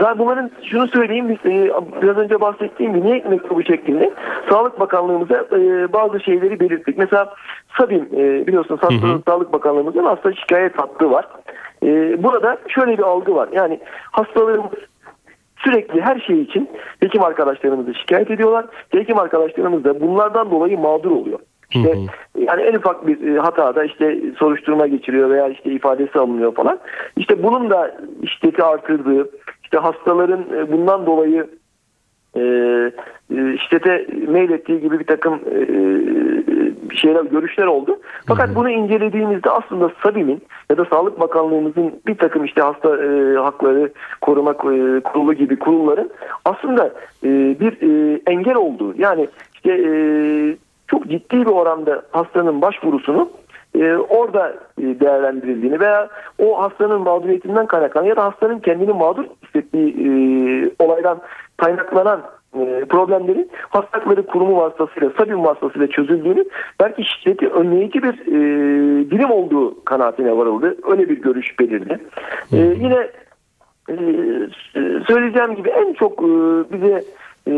Ben 0.00 0.18
bunların 0.18 0.50
şunu 0.62 0.88
söyleyeyim 0.88 1.38
e, 1.44 1.70
biraz 2.02 2.16
önce 2.16 2.40
bahsettiğim 2.40 2.94
bir 2.94 3.04
niyet 3.04 3.26
mektubu 3.26 3.62
şeklinde 3.62 4.14
Sağlık 4.50 4.80
Bakanlığımıza 4.80 5.34
e, 5.52 5.92
bazı 5.92 6.20
şeyleri 6.20 6.60
belirttik. 6.60 6.98
Mesela 6.98 7.34
SABİM 7.78 8.08
e, 8.12 8.46
biliyorsunuz 8.46 8.80
Hasta 8.82 9.18
Sağlık 9.26 9.52
Bakanlığımızın 9.52 10.04
hasta 10.04 10.32
şikayet 10.32 10.78
hattı 10.78 11.10
var. 11.10 11.26
Burada 12.22 12.58
şöyle 12.68 12.98
bir 12.98 13.02
algı 13.02 13.34
var. 13.34 13.48
Yani 13.52 13.80
hastalarımız 14.12 14.72
sürekli 15.56 16.00
her 16.00 16.20
şey 16.20 16.40
için 16.40 16.70
hekim 17.00 17.22
arkadaşlarımızı 17.22 17.94
şikayet 17.94 18.30
ediyorlar. 18.30 18.66
Hekim 18.90 19.18
arkadaşlarımız 19.18 19.84
da 19.84 20.00
bunlardan 20.00 20.50
dolayı 20.50 20.78
mağdur 20.78 21.10
oluyor. 21.10 21.38
İşte 21.70 21.92
hı 21.92 21.96
hı. 21.96 22.44
yani 22.44 22.62
en 22.62 22.74
ufak 22.74 23.06
bir 23.06 23.34
e, 23.34 23.38
hatada 23.38 23.84
işte 23.84 24.20
soruşturma 24.38 24.86
geçiriyor 24.86 25.30
veya 25.30 25.48
işte 25.48 25.70
ifadesi 25.70 26.18
alınıyor 26.18 26.54
falan. 26.54 26.78
İşte 27.16 27.42
bunun 27.42 27.70
da 27.70 28.00
şiddeti 28.26 28.62
artırdığı, 28.62 29.30
işte 29.62 29.78
hastaların 29.78 30.44
e, 30.56 30.72
bundan 30.72 31.06
dolayı 31.06 31.46
e, 32.36 32.40
e, 32.40 33.58
şiddete 33.58 34.06
meylettiği 34.28 34.80
gibi 34.80 35.00
bir 35.00 35.06
takım 35.06 35.34
e, 35.34 35.60
şeyler 36.96 37.24
görüşler 37.24 37.66
oldu. 37.66 37.98
Fakat 38.26 38.54
bunu 38.54 38.70
incelediğimizde 38.70 39.50
aslında 39.50 39.92
SABİM'in 40.02 40.42
ya 40.70 40.76
da 40.76 40.84
Sağlık 40.84 41.20
Bakanlığımızın 41.20 42.00
bir 42.06 42.14
takım 42.14 42.44
işte 42.44 42.62
hasta 42.62 43.04
e, 43.04 43.36
hakları 43.36 43.92
koruma 44.20 44.50
e, 44.50 45.00
kurulu 45.00 45.34
gibi 45.34 45.58
kurulların 45.58 46.10
aslında 46.44 46.86
e, 47.24 47.28
bir 47.60 47.72
e, 47.82 48.20
engel 48.26 48.56
olduğu 48.56 48.94
yani 48.98 49.28
işte 49.54 49.72
e, 49.72 49.90
çok 50.88 51.08
ciddi 51.08 51.40
bir 51.40 51.50
oranda 51.50 52.02
hastanın 52.10 52.62
başvurusunu 52.62 53.30
e, 53.74 53.96
orada 53.96 54.54
e, 54.80 55.00
değerlendirildiğini 55.00 55.80
veya 55.80 56.08
o 56.38 56.62
hastanın 56.62 57.00
mağduriyetinden 57.00 57.66
kaynaklanan 57.66 58.06
ya 58.06 58.16
da 58.16 58.24
hastanın 58.24 58.58
kendini 58.58 58.92
mağdur 58.92 59.24
hissettiği 59.44 59.88
e, 59.88 60.10
olaydan 60.78 61.20
kaynaklanan 61.56 62.22
e, 62.54 62.84
problemlerin 62.88 63.50
hastalıkları 63.68 64.26
kurumu 64.26 64.56
vasıtasıyla, 64.56 65.10
SABİM 65.18 65.44
vasıtasıyla 65.44 65.86
çözüldüğünü 65.86 66.44
belki 66.80 67.04
şiddeti 67.04 67.48
önleyici 67.48 68.02
bir 68.02 68.14
e, 68.26 69.10
bilim 69.10 69.30
olduğu 69.30 69.84
kanaatine 69.84 70.36
varıldı. 70.36 70.76
Öyle 70.90 71.08
bir 71.08 71.22
görüş 71.22 71.58
belirdi. 71.58 71.98
E, 72.52 72.56
yine 72.56 73.10
e, 73.88 73.96
söyleyeceğim 75.08 75.54
gibi 75.56 75.68
en 75.68 75.92
çok 75.92 76.22
e, 76.22 76.26
bize 76.72 77.04
e, 77.46 77.52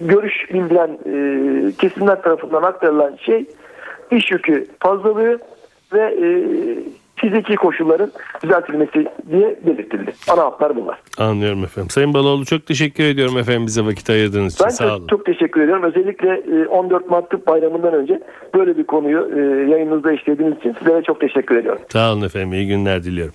görüş 0.00 0.34
bildiren 0.52 0.90
e, 0.90 1.72
kesimler 1.72 2.22
tarafından 2.22 2.62
aktarılan 2.62 3.16
şey 3.16 3.46
iş 4.10 4.30
yükü 4.30 4.66
fazlalığı 4.80 5.38
ve 5.92 6.00
e, 6.00 6.28
fiziki 7.18 7.56
koşulların 7.56 8.12
düzeltilmesi 8.42 9.06
diye 9.30 9.56
belirtildi. 9.66 10.12
Ana 10.28 10.42
hatlar 10.44 10.76
bunlar. 10.76 10.98
Anlıyorum 11.18 11.64
efendim. 11.64 11.90
Sayın 11.90 12.14
Baloğlu 12.14 12.44
çok 12.44 12.66
teşekkür 12.66 13.04
ediyorum 13.04 13.38
efendim 13.38 13.66
bize 13.66 13.84
vakit 13.84 14.10
ayırdığınız 14.10 14.54
için. 14.54 14.64
Ben 14.64 14.70
Sağ 14.70 14.88
çok, 14.88 14.98
olun. 14.98 15.06
çok 15.06 15.26
teşekkür 15.26 15.60
ediyorum. 15.60 15.84
Özellikle 15.84 16.68
14 16.68 17.10
Mart 17.10 17.30
Tıp 17.30 17.46
Bayramı'ndan 17.46 17.94
önce 17.94 18.20
böyle 18.54 18.78
bir 18.78 18.84
konuyu 18.84 19.30
e, 19.36 19.40
yayınınızda 19.70 20.12
işlediğiniz 20.12 20.58
için 20.58 20.76
sizlere 20.78 21.02
çok 21.02 21.20
teşekkür 21.20 21.56
ediyorum. 21.56 21.82
Sağ 21.88 22.12
olun 22.12 22.22
efendim. 22.22 22.52
İyi 22.52 22.66
günler 22.66 23.04
diliyorum. 23.04 23.34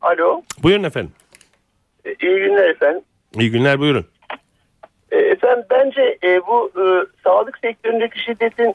Alo. 0.00 0.42
Buyurun 0.62 0.84
efendim. 0.84 1.12
E, 2.04 2.10
İyi 2.12 2.38
günler 2.38 2.68
efendim. 2.68 3.02
İyi 3.40 3.50
günler 3.50 3.78
buyurun. 3.80 4.06
E, 5.10 5.16
Efendim 5.16 5.64
bence 5.70 6.18
e, 6.24 6.46
bu 6.46 6.70
e, 6.76 6.84
sağlık 7.24 7.58
sektöründeki 7.58 8.18
şiddetin 8.24 8.74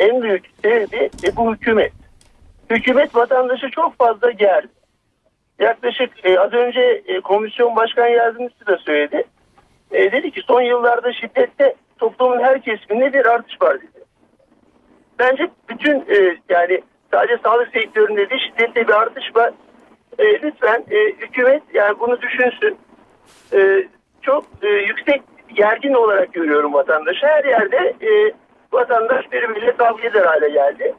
en 0.00 0.22
büyük 0.22 0.44
sebebi 0.62 1.10
e, 1.24 1.36
bu 1.36 1.54
hükümet. 1.54 1.92
Hükümet 2.70 3.14
vatandaşı 3.14 3.70
çok 3.70 3.98
fazla 3.98 4.30
gerdi. 4.30 4.68
Yaklaşık 5.58 6.10
e, 6.24 6.40
az 6.40 6.52
önce 6.52 7.02
e, 7.06 7.20
komisyon 7.20 7.76
başkan 7.76 8.06
yardımcısı 8.06 8.66
da 8.66 8.78
söyledi. 8.78 9.24
E, 9.90 10.12
dedi 10.12 10.30
ki 10.30 10.40
son 10.46 10.60
yıllarda 10.60 11.12
şiddette 11.12 11.74
toplumun 11.98 12.40
her 12.40 12.62
kesiminde 12.62 13.12
bir 13.12 13.26
artış 13.26 13.62
var 13.62 13.76
dedi. 13.76 14.04
Bence 15.18 15.48
bütün 15.68 15.94
e, 16.00 16.36
yani 16.48 16.82
sadece 17.12 17.38
sağlık 17.44 17.68
sektöründe 17.72 18.30
de 18.30 18.34
şiddette 18.38 18.88
bir 18.88 18.92
artış 18.92 19.36
var. 19.36 19.50
E, 20.18 20.24
lütfen 20.42 20.84
e, 20.90 20.96
hükümet 20.96 21.62
yani 21.74 21.98
bunu 22.00 22.20
düşünsün. 22.22 22.76
E, 23.52 23.88
çok 24.22 24.44
e, 24.62 24.66
yüksek 24.68 25.22
gergin 25.54 25.94
olarak 25.94 26.32
görüyorum 26.32 26.72
vatandaşı. 26.74 27.26
Her 27.26 27.44
yerde 27.44 27.76
e, 28.06 28.32
vatandaş 28.72 29.32
birbiriyle 29.32 29.76
kavga 29.76 30.08
eder 30.08 30.24
hale 30.24 30.48
geldi. 30.48 30.94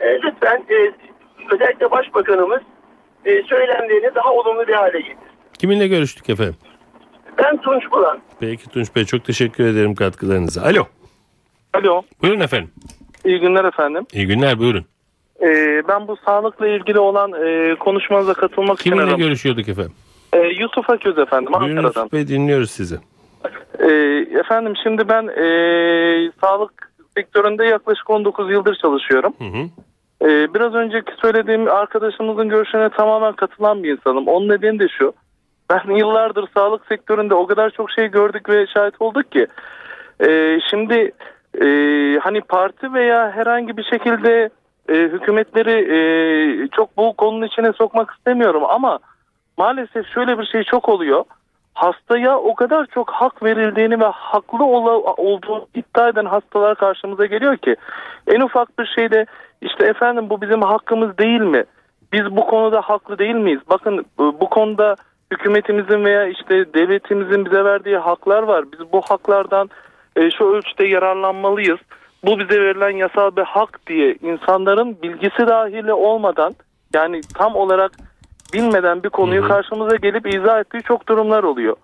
E, 0.00 0.14
lütfen 0.22 0.64
e, 0.70 0.92
özellikle 1.54 1.90
başbakanımız 1.90 2.60
e, 3.24 3.42
söylemlerini 3.42 4.14
daha 4.14 4.32
olumlu 4.32 4.68
bir 4.68 4.72
hale 4.74 5.00
getir. 5.00 5.16
Kiminle 5.58 5.88
görüştük 5.88 6.30
efendim? 6.30 6.56
Ben 7.38 7.56
Tunç 7.60 7.90
Bulan. 7.90 8.18
Peki 8.40 8.68
Tunç 8.70 8.96
Bey 8.96 9.04
çok 9.04 9.24
teşekkür 9.24 9.64
ederim 9.66 9.94
katkılarınıza. 9.94 10.62
Alo. 10.62 10.86
Alo, 11.74 12.02
Buyurun 12.22 12.40
efendim. 12.40 12.70
iyi 13.24 13.40
günler 13.40 13.64
efendim. 13.64 14.06
İyi 14.12 14.26
günler 14.26 14.58
buyurun. 14.58 14.84
Ee, 15.42 15.82
ben 15.88 16.08
bu 16.08 16.16
sağlıkla 16.26 16.68
ilgili 16.68 16.98
olan 16.98 17.32
e, 17.32 17.74
konuşmanıza 17.74 18.34
katılmak 18.34 18.80
için 18.80 18.90
Kiminle 18.90 19.16
görüşüyorduk 19.16 19.68
efendim? 19.68 19.92
Ee, 20.32 20.38
Yusuf 20.38 20.90
Aköz 20.90 21.18
efendim, 21.18 21.52
Buyurun 21.52 21.76
Ankara'dan. 21.76 22.02
Yusuf 22.02 22.12
Bey 22.12 22.28
dinliyoruz 22.28 22.70
sizi. 22.70 22.98
Ee, 23.78 23.88
efendim 24.40 24.72
şimdi 24.82 25.08
ben 25.08 25.28
e, 25.28 25.46
sağlık 26.40 26.92
sektöründe 27.16 27.64
yaklaşık 27.64 28.10
19 28.10 28.50
yıldır 28.50 28.74
çalışıyorum. 28.74 29.34
Hı 29.38 29.44
hı. 29.44 29.68
Ee, 30.22 30.54
biraz 30.54 30.74
önceki 30.74 31.12
söylediğim 31.22 31.70
arkadaşımızın 31.70 32.48
görüşüne 32.48 32.88
tamamen 32.88 33.32
katılan 33.32 33.82
bir 33.82 33.92
insanım. 33.92 34.28
Onun 34.28 34.48
nedeni 34.48 34.78
de 34.78 34.88
şu. 34.88 35.12
Ben 35.70 35.94
yıllardır 35.94 36.44
sağlık 36.54 36.86
sektöründe 36.86 37.34
o 37.34 37.46
kadar 37.46 37.70
çok 37.70 37.90
şey 37.90 38.08
gördük 38.08 38.48
ve 38.48 38.66
şahit 38.66 38.94
olduk 39.00 39.32
ki. 39.32 39.46
Ee, 40.20 40.58
şimdi 40.70 41.12
e, 41.62 41.66
hani 42.22 42.40
parti 42.40 42.92
veya 42.94 43.32
herhangi 43.32 43.76
bir 43.76 43.84
şekilde 43.84 44.50
e, 44.88 44.94
hükümetleri 44.94 45.76
e, 45.96 46.68
çok 46.68 46.96
bu 46.96 47.12
konunun 47.12 47.46
içine 47.46 47.72
sokmak 47.72 48.10
istemiyorum 48.10 48.64
ama 48.68 48.98
maalesef 49.58 50.06
şöyle 50.14 50.38
bir 50.38 50.46
şey 50.46 50.62
çok 50.62 50.88
oluyor. 50.88 51.24
Hastaya 51.74 52.38
o 52.38 52.54
kadar 52.54 52.86
çok 52.86 53.10
hak 53.10 53.42
verildiğini 53.42 54.00
ve 54.00 54.04
haklı 54.04 54.64
ola, 54.64 54.90
olduğunu 55.00 55.66
iddia 55.74 56.08
eden 56.08 56.24
hastalar 56.24 56.74
karşımıza 56.74 57.26
geliyor 57.26 57.56
ki 57.56 57.76
en 58.26 58.40
ufak 58.40 58.78
bir 58.78 58.86
şeyde 58.86 59.26
işte 59.62 59.86
efendim 59.86 60.30
bu 60.30 60.40
bizim 60.40 60.62
hakkımız 60.62 61.18
değil 61.18 61.40
mi? 61.40 61.64
Biz 62.12 62.36
bu 62.36 62.46
konuda 62.46 62.80
haklı 62.80 63.18
değil 63.18 63.34
miyiz? 63.34 63.60
Bakın 63.70 64.06
bu 64.18 64.50
konuda 64.50 64.96
hükümetimizin 65.32 66.04
veya 66.04 66.26
işte 66.26 66.74
devletimizin 66.74 67.44
bize 67.44 67.64
verdiği 67.64 67.96
haklar 67.96 68.42
var. 68.42 68.64
Biz 68.72 68.92
bu 68.92 69.00
haklardan 69.00 69.70
e, 70.16 70.30
şu 70.30 70.44
ölçüde 70.44 70.86
yararlanmalıyız. 70.86 71.78
Bu 72.24 72.38
bize 72.38 72.60
verilen 72.60 72.96
yasal 72.96 73.36
bir 73.36 73.42
hak 73.42 73.86
diye 73.86 74.14
insanların 74.22 75.02
bilgisi 75.02 75.46
dahili 75.46 75.92
olmadan 75.92 76.54
yani 76.94 77.20
tam 77.34 77.56
olarak 77.56 77.92
bilmeden 78.52 79.02
bir 79.02 79.08
konuyu 79.08 79.48
karşımıza 79.48 79.96
gelip 79.96 80.34
izah 80.34 80.60
ettiği 80.60 80.82
çok 80.82 81.08
durumlar 81.08 81.42
oluyor. 81.42 81.76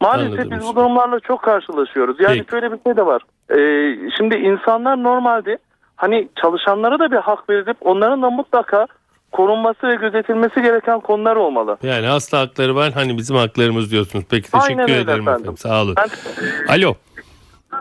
Maalesef 0.00 0.40
Anladım. 0.40 0.50
biz 0.50 0.66
bu 0.66 0.76
durumlarla 0.76 1.20
çok 1.20 1.42
karşılaşıyoruz. 1.42 2.16
Yani 2.20 2.38
Peki. 2.38 2.50
şöyle 2.50 2.72
bir 2.72 2.78
şey 2.86 2.96
de 2.96 3.06
var. 3.06 3.22
Ee, 3.50 4.10
şimdi 4.16 4.34
insanlar 4.34 5.02
normalde 5.02 5.58
hani 5.96 6.28
çalışanlara 6.42 6.98
da 6.98 7.10
bir 7.10 7.16
hak 7.16 7.50
verilip 7.50 7.76
onların 7.80 8.22
da 8.22 8.30
mutlaka 8.30 8.86
korunması 9.32 9.88
ve 9.88 9.94
gözetilmesi 9.94 10.62
gereken 10.62 11.00
konular 11.00 11.36
olmalı. 11.36 11.76
Yani 11.82 12.06
hasta 12.06 12.38
hakları 12.40 12.74
var 12.74 12.92
hani 12.94 13.18
bizim 13.18 13.36
haklarımız 13.36 13.90
diyorsunuz. 13.92 14.24
Peki 14.30 14.50
teşekkür 14.50 14.70
Aynen 14.80 14.82
ederim 14.88 15.08
efendim. 15.08 15.28
efendim. 15.28 15.56
Sağ 15.56 15.82
olun. 15.82 15.94
Ben 15.96 16.74
Alo. 16.74 16.94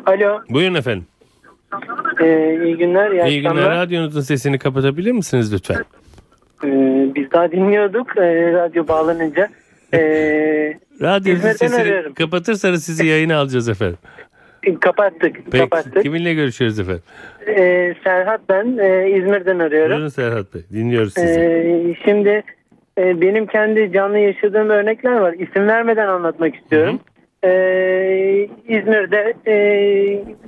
Alo, 0.06 0.42
Buyurun 0.50 0.76
efendim. 0.76 1.06
E, 2.22 2.60
iyi 2.66 2.78
günler, 2.78 3.12
iyi, 3.12 3.24
İyi 3.32 3.42
günler. 3.42 3.70
Radyonuzun 3.70 4.22
sesini 4.22 4.60
kapatabilir 4.60 5.12
misiniz 5.12 5.54
lütfen? 5.54 5.76
E, 6.64 6.68
biz 7.16 7.32
daha 7.32 7.52
dinliyorduk 7.52 8.18
e, 8.18 8.54
radyo 8.54 8.88
bağlanınca. 8.88 9.48
E, 9.94 10.00
Radyo 11.02 11.34
İzmir'den 11.34 11.54
sesini 11.54 11.82
arıyorum. 11.82 12.14
kapatırsanız 12.14 12.84
sizi 12.84 13.08
yayına 13.08 13.38
alacağız 13.38 13.70
efendim. 13.70 13.98
kapattık. 14.82 15.36
Peki 15.52 15.58
kapattık. 15.70 16.04
kiminle 16.04 16.34
görüşüyoruz 16.34 16.80
efendim? 16.80 17.02
E, 17.48 17.94
Serhat 18.04 18.42
ben 18.50 18.78
e, 18.78 19.10
İzmir'den 19.18 19.60
arıyorum. 19.60 19.92
Buyurun 19.92 20.08
Serhat 20.10 20.54
Bey 20.54 20.62
dinliyoruz 20.74 21.14
sizi. 21.14 21.40
E, 21.40 21.96
şimdi 22.06 22.44
e, 22.98 23.22
benim 23.22 23.46
kendi 23.46 23.92
canlı 23.94 24.18
yaşadığım 24.18 24.70
örnekler 24.70 25.14
var. 25.20 25.34
İsim 25.34 25.68
vermeden 25.68 26.08
anlatmak 26.08 26.56
istiyorum. 26.56 27.00
E, 27.44 27.52
İzmir'de 28.68 29.34
e, 29.48 29.56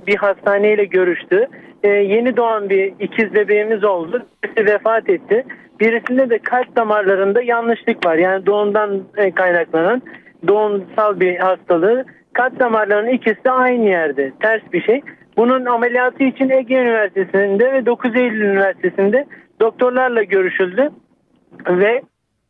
bir 0.07 0.15
hastaneyle 0.15 0.85
görüştü. 0.85 1.47
E, 1.83 1.87
yeni 1.87 2.37
doğan 2.37 2.69
bir 2.69 2.93
ikiz 2.99 3.33
bebeğimiz 3.33 3.83
oldu. 3.83 4.25
Birisi 4.43 4.73
vefat 4.73 5.09
etti. 5.09 5.45
Birisinde 5.79 6.29
de 6.29 6.39
kalp 6.39 6.75
damarlarında 6.75 7.41
yanlışlık 7.41 8.05
var. 8.05 8.15
Yani 8.15 8.45
doğumdan 8.45 9.03
e, 9.17 9.31
kaynaklanan 9.31 10.01
doğumsal 10.47 11.19
bir 11.19 11.37
hastalığı. 11.37 12.05
Kalp 12.33 12.59
damarlarının 12.59 13.11
ikisi 13.11 13.43
de 13.43 13.51
aynı 13.51 13.89
yerde. 13.89 14.31
Ters 14.39 14.61
bir 14.73 14.81
şey. 14.81 15.01
Bunun 15.37 15.65
ameliyatı 15.65 16.23
için 16.23 16.49
Ege 16.49 16.75
Üniversitesi'nde 16.75 17.73
ve 17.73 17.85
9 17.85 18.15
Eylül 18.15 18.41
Üniversitesi'nde 18.41 19.25
doktorlarla 19.61 20.23
görüşüldü. 20.23 20.89
Ve 21.69 22.01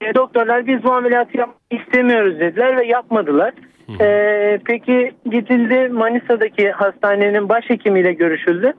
e, 0.02 0.14
doktorlar 0.16 0.68
biz 0.68 0.84
bu 0.84 0.92
ameliyatı 0.92 1.38
yapmak 1.38 1.58
istemiyoruz 1.72 2.40
dediler 2.40 2.78
ve 2.78 2.86
yapmadılar. 2.86 3.54
E, 4.00 4.60
peki 4.66 5.12
gidildi 5.26 5.90
Manisa'daki 5.90 6.72
hastanenin 6.72 7.50
başhekimiyle 7.50 8.14
görüşüldü. 8.14 8.74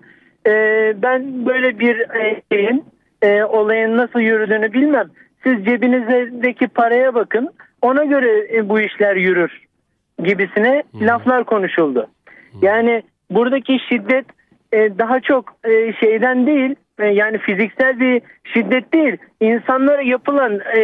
E, 0.46 0.52
ben 1.02 1.46
böyle 1.46 1.78
bir 1.78 2.00
e, 2.00 2.42
şeyin 2.52 2.84
e, 3.22 3.44
olayın 3.44 3.96
nasıl 3.96 4.20
yürüdüğünü 4.20 4.72
bilmem. 4.72 5.06
Siz 5.42 5.64
cebinizdeki 5.64 6.68
paraya 6.68 7.14
bakın 7.14 7.50
ona 7.82 8.04
göre 8.04 8.56
e, 8.56 8.68
bu 8.68 8.80
işler 8.80 9.16
yürür 9.16 9.62
gibisine 10.24 10.82
laflar 11.00 11.44
konuşuldu. 11.44 12.06
Yani 12.62 13.02
buradaki 13.30 13.78
şiddet 13.88 14.26
e, 14.72 14.98
daha 14.98 15.20
çok 15.20 15.56
e, 15.64 15.92
şeyden 15.92 16.46
değil 16.46 16.74
yani 17.00 17.38
fiziksel 17.38 18.00
bir 18.00 18.22
şiddet 18.54 18.92
değil 18.92 19.16
insanlara 19.40 20.02
yapılan 20.02 20.60
e, 20.76 20.80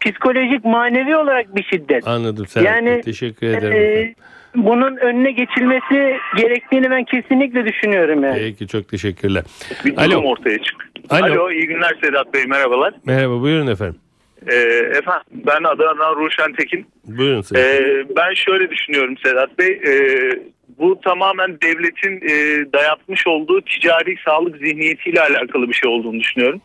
psikolojik 0.00 0.64
manevi 0.64 1.16
olarak 1.16 1.56
bir 1.56 1.62
şiddet. 1.62 2.08
Anladım 2.08 2.46
Serhat 2.46 2.66
yani. 2.66 3.00
Teşekkür 3.00 3.46
ederim. 3.46 3.72
E, 3.72 4.14
bunun 4.54 4.96
önüne 4.96 5.30
geçilmesi 5.30 6.16
gerektiğini 6.36 6.90
ben 6.90 7.04
kesinlikle 7.04 7.64
düşünüyorum 7.66 8.22
yani. 8.24 8.38
Peki 8.38 8.66
çok 8.68 8.88
teşekkürler. 8.88 9.44
bir 9.84 9.96
Alo. 9.98 10.10
durum 10.10 10.24
ortaya 10.24 10.58
çık. 10.58 10.76
Alo. 11.10 11.24
Alo. 11.24 11.50
iyi 11.50 11.66
günler 11.66 11.98
Sedat 12.04 12.34
Bey 12.34 12.44
merhabalar. 12.46 12.94
Merhaba 13.06 13.40
buyurun 13.40 13.66
efendim. 13.66 13.96
Ee, 14.46 14.54
efendim 14.98 15.22
ben 15.32 15.64
Adana'dan 15.64 16.16
Ruşen 16.16 16.52
Tekin. 16.52 16.86
Buyurun 17.04 17.40
Serhat. 17.42 17.64
Ee, 17.64 18.04
ben 18.16 18.34
şöyle 18.34 18.70
düşünüyorum 18.70 19.14
Sedat 19.24 19.58
Bey. 19.58 19.80
Ee, 19.86 20.30
bu 20.78 21.00
tamamen 21.00 21.60
devletin 21.60 22.20
e, 22.28 22.64
dayatmış 22.72 23.26
olduğu 23.26 23.60
ticari 23.60 24.16
sağlık 24.24 24.56
zihniyetiyle 24.56 25.20
alakalı 25.20 25.68
bir 25.68 25.74
şey 25.74 25.90
olduğunu 25.90 26.20
düşünüyorum. 26.20 26.60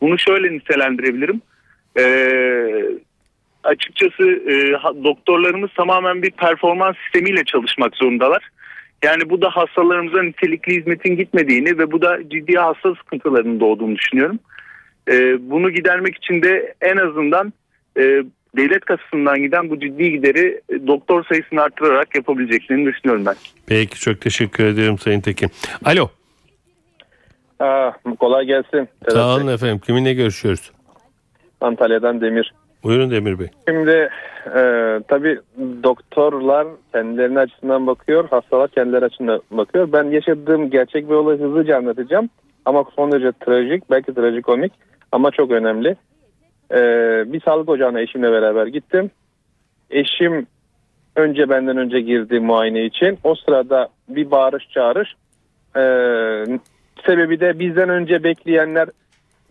Bunu 0.00 0.18
şöyle 0.18 0.52
nitelendirebilirim. 0.52 1.42
Ee, 1.98 2.84
açıkçası 3.64 4.22
e, 4.22 4.54
doktorlarımız 5.04 5.70
tamamen 5.76 6.22
bir 6.22 6.30
performans 6.30 6.96
sistemiyle 7.04 7.44
çalışmak 7.44 7.96
zorundalar. 7.96 8.50
Yani 9.04 9.30
bu 9.30 9.42
da 9.42 9.50
hastalarımıza 9.50 10.22
nitelikli 10.22 10.76
hizmetin 10.76 11.16
gitmediğini 11.16 11.78
ve 11.78 11.92
bu 11.92 12.02
da 12.02 12.28
ciddi 12.28 12.58
hasta 12.58 12.94
sıkıntılarının 12.94 13.60
doğduğunu 13.60 13.96
düşünüyorum. 13.96 14.38
Ee, 15.10 15.50
bunu 15.50 15.70
gidermek 15.70 16.16
için 16.16 16.42
de 16.42 16.74
en 16.80 16.96
azından 16.96 17.52
e, 17.98 18.22
devlet 18.56 18.84
kasasından 18.84 19.42
giden 19.42 19.70
bu 19.70 19.80
ciddi 19.80 20.10
gideri 20.10 20.60
e, 20.68 20.86
doktor 20.86 21.24
sayısını 21.24 21.62
arttırarak 21.62 22.14
yapabileceklerini 22.14 22.86
düşünüyorum 22.86 23.26
ben. 23.26 23.34
Peki 23.66 24.00
çok 24.00 24.20
teşekkür 24.20 24.64
ediyorum 24.64 24.98
Sayın 24.98 25.20
Tekin. 25.20 25.50
Alo. 25.84 26.08
Aa, 27.60 27.90
kolay 28.20 28.44
gelsin. 28.44 28.88
Sağ 29.08 29.34
olun 29.34 29.46
efendim. 29.46 29.78
Kiminle 29.78 30.14
görüşüyoruz? 30.14 30.72
Antalya'dan 31.60 32.20
Demir. 32.20 32.54
Buyurun 32.82 33.10
Demir 33.10 33.38
Bey. 33.38 33.46
Şimdi 33.68 34.10
e, 34.46 34.60
tabii 35.08 35.38
doktorlar 35.82 36.66
kendilerine 36.92 37.38
açısından 37.38 37.86
bakıyor, 37.86 38.28
hastalar 38.28 38.68
kendileri 38.68 39.04
açısından 39.04 39.40
bakıyor. 39.50 39.92
Ben 39.92 40.04
yaşadığım 40.04 40.70
gerçek 40.70 41.08
bir 41.08 41.14
olayı 41.14 41.40
hızlıca 41.40 41.76
anlatacağım. 41.76 42.30
Ama 42.64 42.84
son 42.96 43.12
derece 43.12 43.32
trajik, 43.32 43.90
belki 43.90 44.14
trajikomik 44.14 44.72
ama 45.12 45.30
çok 45.30 45.50
önemli. 45.50 45.96
E, 46.72 46.78
bir 47.32 47.40
sağlık 47.40 47.68
ocağına 47.68 48.00
eşimle 48.00 48.32
beraber 48.32 48.66
gittim. 48.66 49.10
Eşim 49.90 50.46
önce 51.16 51.48
benden 51.48 51.76
önce 51.76 52.00
girdi 52.00 52.40
muayene 52.40 52.84
için. 52.84 53.18
O 53.24 53.34
sırada 53.34 53.88
bir 54.08 54.30
bağırış 54.30 54.68
çağırış. 54.70 55.14
E, 55.76 55.82
sebebi 57.06 57.40
de 57.40 57.58
bizden 57.58 57.88
önce 57.88 58.24
bekleyenler 58.24 58.88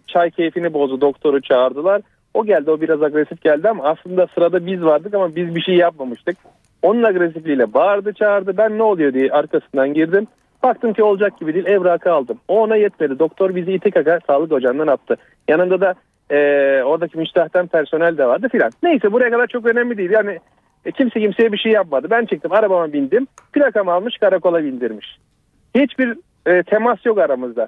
çay 0.08 0.32
keyfini 0.32 0.74
bozdu. 0.74 1.02
Doktoru 1.02 1.42
çağırdılar. 1.42 2.02
O 2.34 2.46
geldi 2.46 2.72
o 2.72 2.82
biraz 2.82 3.04
agresif 3.04 3.42
geldi 3.42 3.70
ama 3.70 3.84
aslında 3.84 4.28
sırada 4.36 4.66
biz 4.66 4.84
vardık 4.84 5.14
ama 5.14 5.36
biz 5.36 5.56
bir 5.56 5.62
şey 5.62 5.76
yapmamıştık. 5.76 6.38
Onun 6.82 7.04
agresifliğiyle 7.04 7.74
bağırdı 7.74 8.14
çağırdı. 8.14 8.58
Ben 8.58 8.78
ne 8.78 8.84
oluyor 8.84 9.14
diye 9.14 9.32
arkasından 9.32 9.94
girdim. 9.94 10.28
Baktım 10.64 10.94
ki 10.94 11.04
olacak 11.04 11.40
gibi 11.40 11.54
değil 11.54 11.66
evrakı 11.66 12.12
aldım. 12.12 12.40
O 12.48 12.60
ona 12.62 12.76
yetmedi. 12.76 13.20
Doktor 13.20 13.56
bizi 13.56 13.74
iti 13.74 13.92
kaka 13.92 14.20
sağlık 14.28 14.52
ocağından 14.52 14.88
attı. 14.88 15.18
Yanında 15.48 15.82
da 15.82 15.94
e, 16.30 16.38
oradaki 16.84 17.18
müştahten 17.18 17.68
personel 17.68 18.18
de 18.18 18.26
vardı 18.26 18.48
filan. 18.52 18.72
Neyse 18.84 19.12
buraya 19.12 19.32
kadar 19.32 19.48
çok 19.48 19.66
önemli 19.66 19.98
değil. 19.98 20.12
Yani 20.12 20.40
e, 20.86 20.92
kimse 20.92 21.20
kimseye 21.20 21.52
bir 21.52 21.58
şey 21.58 21.72
yapmadı. 21.72 22.08
Ben 22.10 22.26
çıktım 22.26 22.52
arabama 22.52 22.94
bindim. 22.94 23.28
Plakamı 23.54 23.92
almış 23.92 24.18
karakola 24.18 24.64
bindirmiş. 24.64 25.18
Hiçbir 25.76 26.18
e, 26.46 26.64
temas 26.64 27.06
yok 27.06 27.18
aramızda. 27.18 27.68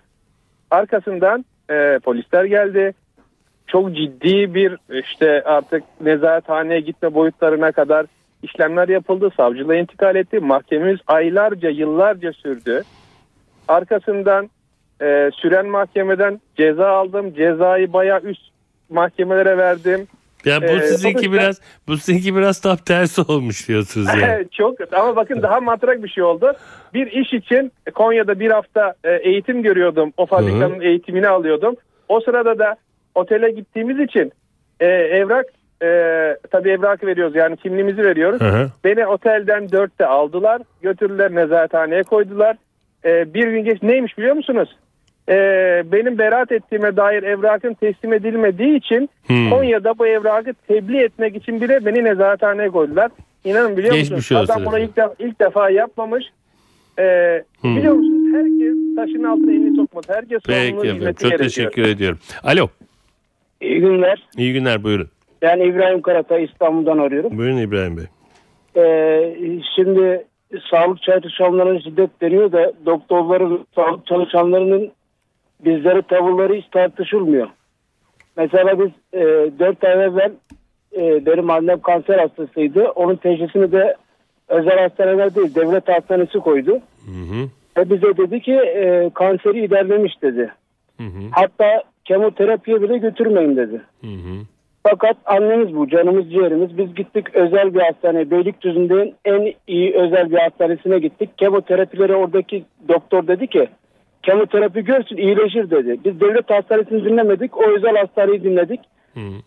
Arkasından 0.71 1.45
e, 1.69 1.99
polisler 1.99 2.45
geldi. 2.45 2.93
Çok 3.67 3.95
ciddi 3.95 4.53
bir 4.53 4.77
işte 4.89 5.43
artık 5.43 5.83
nezarethaneye 6.01 6.79
gitme 6.79 7.13
boyutlarına 7.13 7.71
kadar 7.71 8.05
işlemler 8.43 8.87
yapıldı. 8.87 9.29
Savcılığa 9.37 9.75
intikal 9.75 10.15
etti. 10.15 10.39
Mahkememiz 10.39 10.99
aylarca 11.07 11.69
yıllarca 11.69 12.33
sürdü. 12.33 12.83
Arkasından 13.67 14.49
e, 15.01 15.29
süren 15.33 15.67
mahkemeden 15.67 16.41
ceza 16.57 16.87
aldım. 16.87 17.33
Cezayı 17.33 17.93
bayağı 17.93 18.19
üst 18.21 18.41
mahkemelere 18.89 19.57
verdim. 19.57 20.07
Ya 20.45 20.61
bu 20.61 20.65
Ee, 20.65 20.79
sizinki 20.79 21.19
sonuçta- 21.19 21.31
biraz 21.33 21.61
bu 21.87 21.97
sizinki 21.97 22.35
biraz 22.35 22.61
tam 22.61 22.77
tersi 22.77 23.21
olmuş 23.21 23.67
diyorsunuz 23.67 24.07
yani. 24.21 24.47
Çok 24.51 24.93
ama 24.93 25.15
bakın 25.15 25.41
daha 25.41 25.59
matrak 25.61 26.03
bir 26.03 26.09
şey 26.09 26.23
oldu. 26.23 26.53
Bir 26.93 27.07
iş 27.11 27.33
için 27.33 27.71
Konya'da 27.95 28.39
bir 28.39 28.51
hafta 28.51 28.93
e, 29.03 29.11
eğitim 29.15 29.63
görüyordum. 29.63 30.13
O 30.17 30.25
fabrikanın 30.25 30.81
eğitimini 30.81 31.27
alıyordum. 31.27 31.75
O 32.09 32.19
sırada 32.19 32.59
da 32.59 32.75
otele 33.15 33.51
gittiğimiz 33.51 33.99
için 33.99 34.31
e, 34.79 34.85
evrak 34.87 35.45
e, 35.83 35.87
tabii 36.51 36.69
evrakı 36.69 37.07
veriyoruz 37.07 37.35
yani 37.35 37.57
kimliğimizi 37.57 38.03
veriyoruz. 38.03 38.41
Hı 38.41 38.49
hı. 38.49 38.71
Beni 38.83 39.07
otelden 39.07 39.71
dörtte 39.71 40.05
aldılar. 40.05 40.61
Götürdüler 40.81 41.35
nezarethaneye 41.35 42.03
koydular. 42.03 42.55
E, 43.05 43.33
bir 43.33 43.47
gün 43.47 43.63
geç 43.63 43.81
neymiş 43.83 44.17
biliyor 44.17 44.35
musunuz? 44.35 44.75
E, 45.29 45.33
benim 45.91 46.17
beraat 46.17 46.51
ettiğime 46.51 46.95
dair 46.97 47.23
evrakın 47.23 47.73
teslim 47.73 48.13
edilmediği 48.13 48.77
için 48.77 49.09
Hmm. 49.27 49.49
Konya'da 49.49 49.99
bu 49.99 50.07
evrakı 50.07 50.53
tebliğ 50.67 50.97
etmek 51.03 51.35
için 51.35 51.61
bile 51.61 51.85
beni 51.85 52.03
nezarethaneye 52.03 52.69
koydular. 52.69 53.11
İnanın 53.43 53.77
biliyor 53.77 53.93
Geçmiş 53.93 54.11
musunuz? 54.31 54.49
Adam 54.49 54.65
bunu 54.65 54.79
ilk, 54.79 54.97
defa, 54.97 55.13
ilk 55.19 55.39
defa 55.39 55.69
yapmamış. 55.69 56.25
E, 56.99 57.03
Hmm. 57.61 57.75
Biliyor 57.77 57.93
musunuz? 57.93 58.17
Herkes 58.35 58.95
taşın 58.95 59.23
altına 59.23 59.51
elini 59.51 59.75
sokmaz. 59.75 60.03
Herkes 60.09 60.39
sorumluluğu 60.45 60.83
hizmeti 60.83 61.21
Çok 61.23 61.31
gerekiyor. 61.31 61.39
teşekkür 61.49 61.83
ediyorum. 61.83 62.19
Alo. 62.43 62.67
İyi 63.61 63.79
günler. 63.79 64.27
İyi 64.37 64.53
günler 64.53 64.83
buyurun. 64.83 65.07
Ben 65.41 65.59
İbrahim 65.59 66.01
Karatay 66.01 66.43
İstanbul'dan 66.43 66.97
arıyorum. 66.97 67.37
Buyurun 67.37 67.57
İbrahim 67.57 67.97
Bey. 67.97 68.05
Ee, 68.83 69.35
şimdi 69.75 70.25
sağlık 70.71 71.01
çalışanlarına 71.01 71.81
şiddet 71.81 72.21
deniyor 72.21 72.51
da 72.51 72.73
doktorların, 72.85 73.65
sağlık 73.75 74.05
çalışanlarının 74.05 74.91
bizlere 75.65 76.01
tavırları 76.01 76.53
hiç 76.53 76.65
tartışılmıyor. 76.71 77.47
Mesela 78.37 78.79
biz 78.79 78.91
e, 79.13 79.21
4 79.59 79.83
ay 79.83 80.03
evvel 80.03 80.31
e, 80.97 81.25
benim 81.25 81.49
annem 81.49 81.79
kanser 81.79 82.19
hastasıydı. 82.19 82.87
Onun 82.87 83.15
teşhisini 83.15 83.71
de 83.71 83.95
özel 84.47 84.79
hastaneler 84.79 85.35
değil 85.35 85.55
devlet 85.55 85.87
hastanesi 85.87 86.39
koydu. 86.39 86.71
Hı 87.05 87.11
hı. 87.11 87.49
Ve 87.77 87.89
bize 87.89 88.17
dedi 88.17 88.41
ki 88.41 88.53
e, 88.53 89.09
kanseri 89.13 89.65
ilerlemiş 89.65 90.21
dedi. 90.21 90.51
Hı 90.97 91.03
hı. 91.03 91.21
Hatta 91.31 91.83
kemoterapiye 92.05 92.81
bile 92.81 92.97
götürmeyin 92.97 93.57
dedi. 93.57 93.81
Hı 94.01 94.07
hı. 94.07 94.45
Fakat 94.83 95.17
annemiz 95.25 95.75
bu, 95.75 95.89
canımız 95.89 96.31
ciğerimiz. 96.31 96.77
Biz 96.77 96.95
gittik 96.95 97.35
özel 97.35 97.73
bir 97.73 97.79
hastaneye, 97.79 98.31
Beylikdüzü'nün 98.31 99.15
en 99.25 99.53
iyi 99.67 99.95
özel 99.95 100.31
bir 100.31 100.37
hastanesine 100.37 100.99
gittik. 100.99 101.37
Kemoterapileri 101.37 102.15
oradaki 102.15 102.65
doktor 102.87 103.27
dedi 103.27 103.47
ki, 103.47 103.67
kemoterapi 104.27 104.83
görsün 104.83 105.17
iyileşir 105.17 105.69
dedi. 105.69 105.99
Biz 106.05 106.21
devlet 106.21 106.49
hastanesini 106.49 107.05
dinlemedik, 107.05 107.57
o 107.57 107.63
özel 107.63 107.95
hastaneyi 107.95 108.43
dinledik. 108.43 108.79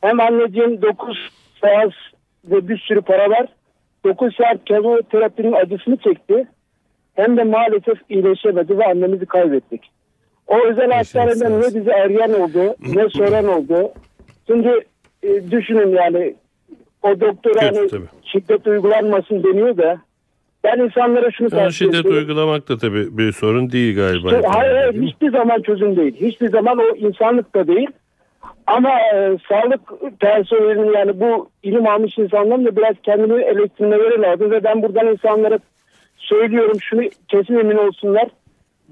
Hem 0.00 0.20
anneciğim 0.20 0.82
9 0.82 1.18
saat 1.60 1.92
ve 2.44 2.68
bir 2.68 2.78
sürü 2.78 3.00
para 3.00 3.30
var. 3.30 3.46
9 4.04 4.36
saat 4.36 4.64
kemoterapinin 4.64 5.52
acısını 5.52 5.96
çekti. 5.96 6.46
Hem 7.14 7.36
de 7.36 7.44
maalesef 7.44 7.98
iyileşemedi 8.08 8.78
ve 8.78 8.86
annemizi 8.86 9.26
kaybettik. 9.26 9.90
O 10.46 10.58
özel 10.66 10.90
hastaneden 10.90 11.60
ne 11.60 11.74
bizi 11.74 11.94
arayan 11.94 12.40
oldu 12.40 12.74
ne 12.94 13.08
soran 13.08 13.48
oldu. 13.48 13.92
Şimdi 14.46 14.84
e, 15.22 15.50
düşünün 15.50 15.96
yani 15.96 16.34
o 17.02 17.20
doktora 17.20 17.70
Kötü 17.70 17.96
hani 17.96 18.06
şiddet 18.22 18.66
uygulanmasın 18.66 19.42
deniyor 19.42 19.76
da 19.76 19.98
ben 20.64 20.78
insanlara 20.78 21.30
şunu 21.30 21.50
tavsiye 21.50 21.70
şiddet 21.70 22.00
ediyorum. 22.00 22.18
uygulamak 22.18 22.68
da 22.68 22.78
tabii 22.78 23.18
bir 23.18 23.32
sorun 23.32 23.72
değil 23.72 23.96
galiba. 23.96 24.32
Hayır, 24.32 24.44
hayır 24.44 24.94
Değil 24.94 25.12
hiçbir 25.12 25.30
zaman 25.32 25.62
çözüm 25.62 25.96
değil. 25.96 26.16
Hiçbir 26.20 26.48
zaman 26.48 26.78
o 26.78 26.96
insanlık 26.96 27.54
da 27.54 27.66
değil. 27.66 27.88
Ama 28.66 28.90
e, 29.14 29.38
sağlık 29.48 29.80
personelinin 30.20 30.92
yani 30.92 31.20
bu 31.20 31.50
ilim 31.62 31.86
almış 31.86 32.18
insanların 32.18 32.64
da 32.64 32.76
biraz 32.76 32.94
kendini 33.02 33.42
eleştirmeleri 33.42 34.22
lazım. 34.22 34.50
Ve 34.50 34.64
ben 34.64 34.82
buradan 34.82 35.06
insanlara 35.06 35.58
söylüyorum 36.16 36.80
şunu 36.80 37.02
kesin 37.28 37.58
emin 37.58 37.76
olsunlar. 37.76 38.28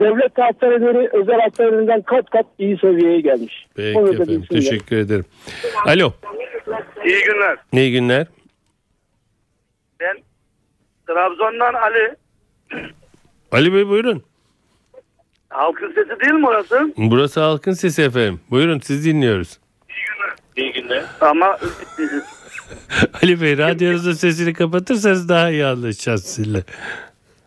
Devlet 0.01 0.39
hastaneleri 0.39 1.09
özel 1.13 1.41
hastanelerinden 1.41 2.03
kat 2.03 2.31
kat 2.31 2.47
iyi 2.59 2.79
seviyeye 2.79 3.21
gelmiş. 3.21 3.67
Peki 3.77 3.99
Onu 3.99 4.15
efendim 4.15 4.45
teşekkür 4.51 4.97
ederim. 4.97 5.25
Alo 5.87 6.13
İyi 7.07 7.23
günler. 7.25 7.57
iyi 7.73 7.93
günler. 7.93 8.27
Trabzon'dan 11.09 11.75
Ali. 11.75 12.15
Ali 13.53 13.75
Bey 13.75 13.89
buyurun. 13.89 14.23
Halkın 15.49 15.93
sesi 15.93 16.21
değil 16.21 16.33
mi 16.33 16.49
orası? 16.49 16.93
Burası 16.97 17.41
halkın 17.41 17.73
sesi 17.73 18.03
efendim. 18.03 18.41
Buyurun 18.51 18.79
siz 18.79 19.05
dinliyoruz. 19.07 19.59
İyi 20.57 20.73
günler. 20.73 21.05
Ama 21.21 21.59
Ali 23.23 23.41
Bey 23.43 23.59
radyonuzun 23.59 24.13
sesini 24.13 24.53
kapatırsanız 24.53 25.29
daha 25.29 25.51
iyi 25.51 25.67
anlaşacağız 25.67 26.25
sizinle. 26.25 26.63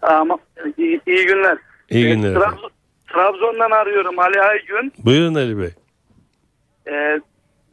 ama 0.01 0.37
iyi, 0.77 1.01
iyi 1.07 1.25
günler. 1.25 1.57
İyi 1.89 2.05
Ee, 2.05 2.09
günler. 2.15 2.33
Trabzon- 2.35 2.69
Trabzon'dan 3.07 3.71
arıyorum 3.71 4.19
Ali 4.19 4.41
Aygün. 4.41 4.93
Buyurun 4.97 5.35
Ali 5.35 5.57
Bey. 5.59 5.69
Ee, 6.87 7.19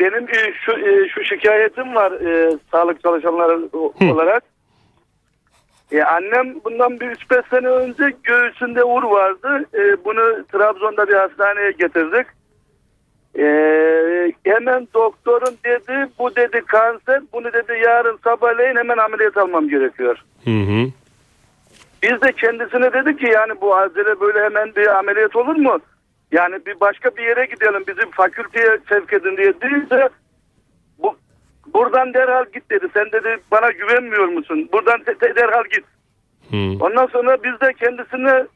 benim 0.00 0.28
e, 0.28 0.52
şu 0.64 0.72
e, 0.72 1.08
şu 1.08 1.24
şikayetim 1.24 1.94
var 1.94 2.12
e, 2.12 2.58
sağlık 2.72 3.02
çalışanları 3.02 3.68
olarak. 4.12 4.42
E, 5.92 6.02
annem 6.02 6.54
bundan 6.64 7.00
bir 7.00 7.06
3-5 7.06 7.50
sene 7.50 7.68
önce 7.68 8.16
göğsünde 8.22 8.84
ur 8.84 9.02
vardı. 9.02 9.64
E, 9.74 10.04
bunu 10.04 10.44
Trabzon'da 10.52 11.08
bir 11.08 11.14
hastaneye 11.14 11.70
getirdik. 11.70 12.26
E, 13.38 13.44
hemen 14.44 14.88
doktorun 14.94 15.56
dedi 15.64 16.08
bu 16.18 16.36
dedi 16.36 16.60
kanser 16.66 17.22
bunu 17.32 17.52
dedi 17.52 17.80
yarın 17.84 18.18
sabahleyin 18.24 18.76
hemen 18.76 18.98
ameliyat 18.98 19.36
almam 19.36 19.68
gerekiyor. 19.68 20.24
Hı 20.44 20.50
hı. 20.50 20.90
Biz 22.02 22.22
de 22.22 22.32
kendisine 22.32 22.92
dedik 22.92 23.20
ki 23.20 23.26
yani 23.26 23.52
bu 23.60 23.76
acele 23.76 24.20
böyle 24.20 24.44
hemen 24.44 24.74
bir 24.76 24.98
ameliyat 24.98 25.36
olur 25.36 25.56
mu? 25.56 25.78
Yani 26.32 26.66
bir 26.66 26.80
başka 26.80 27.16
bir 27.16 27.22
yere 27.22 27.44
gidelim 27.44 27.84
bizim 27.88 28.10
fakülteye 28.10 28.78
sevk 28.88 29.12
edin 29.12 29.36
diye 29.36 29.60
deyince 29.60 30.08
bu, 30.98 31.16
buradan 31.74 32.14
derhal 32.14 32.44
git 32.54 32.70
dedi. 32.70 32.86
Sen 32.94 33.12
dedi 33.12 33.38
bana 33.50 33.70
güvenmiyor 33.70 34.24
musun? 34.28 34.68
Buradan 34.72 35.00
de- 35.06 35.36
derhal 35.36 35.64
git. 35.64 35.84
Hı. 36.50 36.84
Ondan 36.84 37.06
sonra 37.06 37.36
biz 37.44 37.60
de 37.60 37.72
kendisine 37.72 38.46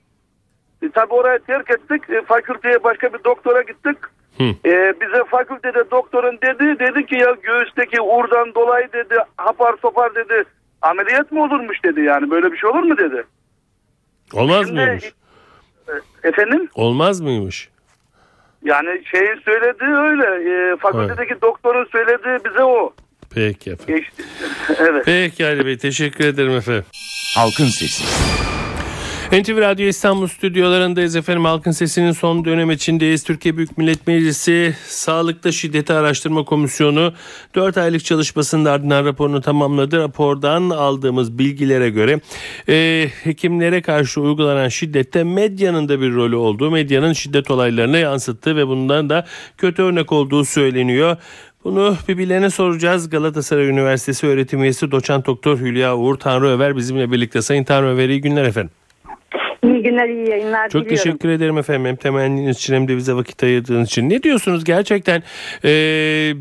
e, 0.83 0.91
tabi 0.91 1.15
orayı 1.15 1.39
terk 1.39 1.71
ettik. 1.71 2.11
E, 2.11 2.23
fakülteye 2.23 2.85
başka 2.85 3.13
bir 3.15 3.25
doktora 3.25 3.63
gittik. 3.63 3.97
Hı. 4.39 4.45
E, 4.69 4.95
bize 5.01 5.25
fakültede 5.25 5.91
doktorun 5.91 6.39
dedi 6.43 6.79
dedi 6.79 7.07
ki 7.07 7.15
ya 7.17 7.37
göğüsteki 7.43 8.01
urdan 8.01 8.55
dolayı 8.55 8.93
dedi 8.93 9.15
hapar 9.37 9.75
sopar 9.83 10.15
dedi 10.15 10.45
ameliyat 10.83 11.33
mı 11.33 11.43
olurmuş 11.43 11.85
dedi 11.85 12.01
yani 12.01 12.31
böyle 12.31 12.53
bir 12.53 12.57
şey 12.57 12.71
olur 12.71 12.83
mu 12.83 12.99
dedi. 12.99 13.25
Olmaz 14.35 14.67
Şimdi- 14.67 14.81
mıymış? 14.81 15.13
Efendim? 16.25 16.69
Olmaz 16.75 17.21
mıymış? 17.21 17.69
Yani 18.65 19.03
şeyin 19.05 19.41
söylediği 19.45 19.91
öyle. 19.97 20.51
E, 20.73 20.77
fakültedeki 20.77 21.43
doktorun 21.43 21.85
söylediği 21.85 22.39
bize 22.45 22.65
o. 22.65 22.93
Peki 23.35 23.71
efendim. 23.71 23.97
Geçti. 23.97 24.23
evet. 24.79 25.03
Peki 25.05 25.47
Ali 25.47 25.67
Bey 25.67 25.79
teşekkür 25.79 26.25
ederim 26.25 26.53
efendim. 26.53 26.85
Halkın 27.35 27.67
Sesi. 27.67 28.05
NTV 29.33 29.61
Radyo 29.61 29.87
İstanbul 29.87 30.27
stüdyolarındayız 30.27 31.17
efendim. 31.17 31.45
Halkın 31.45 31.71
Sesi'nin 31.71 32.13
son 32.13 32.45
dönem 32.45 32.71
içindeyiz. 32.71 33.25
Türkiye 33.25 33.57
Büyük 33.57 33.79
Millet 33.79 34.07
Meclisi 34.07 34.77
Sağlıkta 34.87 35.53
Şiddeti 35.53 35.93
Araştırma 35.93 36.45
Komisyonu 36.45 37.13
4 37.55 37.79
aylık 37.79 38.05
çalışmasının 38.05 38.65
ardından 38.65 39.05
raporunu 39.05 39.41
tamamladı. 39.41 39.99
Rapordan 39.99 40.71
aldığımız 40.71 41.39
bilgilere 41.39 41.91
göre 41.91 42.21
e, 42.69 43.09
hekimlere 43.25 43.83
karşı 43.83 44.21
uygulanan 44.21 44.69
şiddette 44.69 45.25
medyanın 45.25 45.89
da 45.89 46.01
bir 46.01 46.13
rolü 46.13 46.37
olduğu, 46.37 46.71
medyanın 46.71 47.13
şiddet 47.13 47.51
olaylarını 47.51 47.99
yansıttığı 47.99 48.57
ve 48.57 48.67
bundan 48.67 49.11
da 49.11 49.27
kötü 49.59 49.83
örnek 49.83 50.13
olduğu 50.13 50.45
söyleniyor. 50.45 51.17
Bunu 51.65 51.97
bir 52.09 52.19
bilene 52.19 52.51
soracağız. 52.51 53.11
Galatasaray 53.11 53.69
Üniversitesi 53.69 54.27
öğretim 54.27 54.63
üyesi 54.63 54.91
doçent 54.91 55.27
doktor 55.27 55.59
Hülya 55.59 55.97
Uğur 55.97 56.15
Tanrıöver 56.15 56.77
bizimle 56.77 57.13
birlikte. 57.13 57.43
Sayın 57.43 57.65
Tanrıöver 57.65 58.09
iyi 58.09 58.21
günler 58.21 58.45
efendim. 58.45 58.71
İyi 59.65 59.83
günler, 59.83 60.09
iyi 60.09 60.31
yayınlar 60.31 60.69
Çok 60.69 60.85
diliyorum. 60.85 61.05
teşekkür 61.05 61.29
ederim 61.29 61.59
efendim 61.59 61.85
hem 61.87 61.97
temenniniz 61.97 62.57
için 62.57 62.75
hem 62.75 62.89
de 62.89 62.97
bize 62.97 63.15
vakit 63.15 63.43
ayırdığınız 63.43 63.89
için. 63.89 64.11
Ne 64.11 64.23
diyorsunuz 64.23 64.65
gerçekten 64.65 65.23
e, 65.65 65.71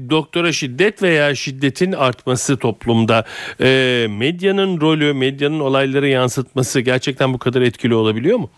doktora 0.10 0.52
şiddet 0.52 1.04
veya 1.04 1.36
şiddetin 1.36 1.92
artması 1.92 2.58
toplumda 2.58 3.26
e, 3.62 4.08
medyanın 4.10 4.82
rolü, 4.82 5.14
medyanın 5.14 5.60
olayları 5.60 6.08
yansıtması 6.08 6.80
gerçekten 6.80 7.34
bu 7.34 7.38
kadar 7.40 7.62
etkili 7.62 7.96
olabiliyor 7.96 8.38
mu? 8.38 8.50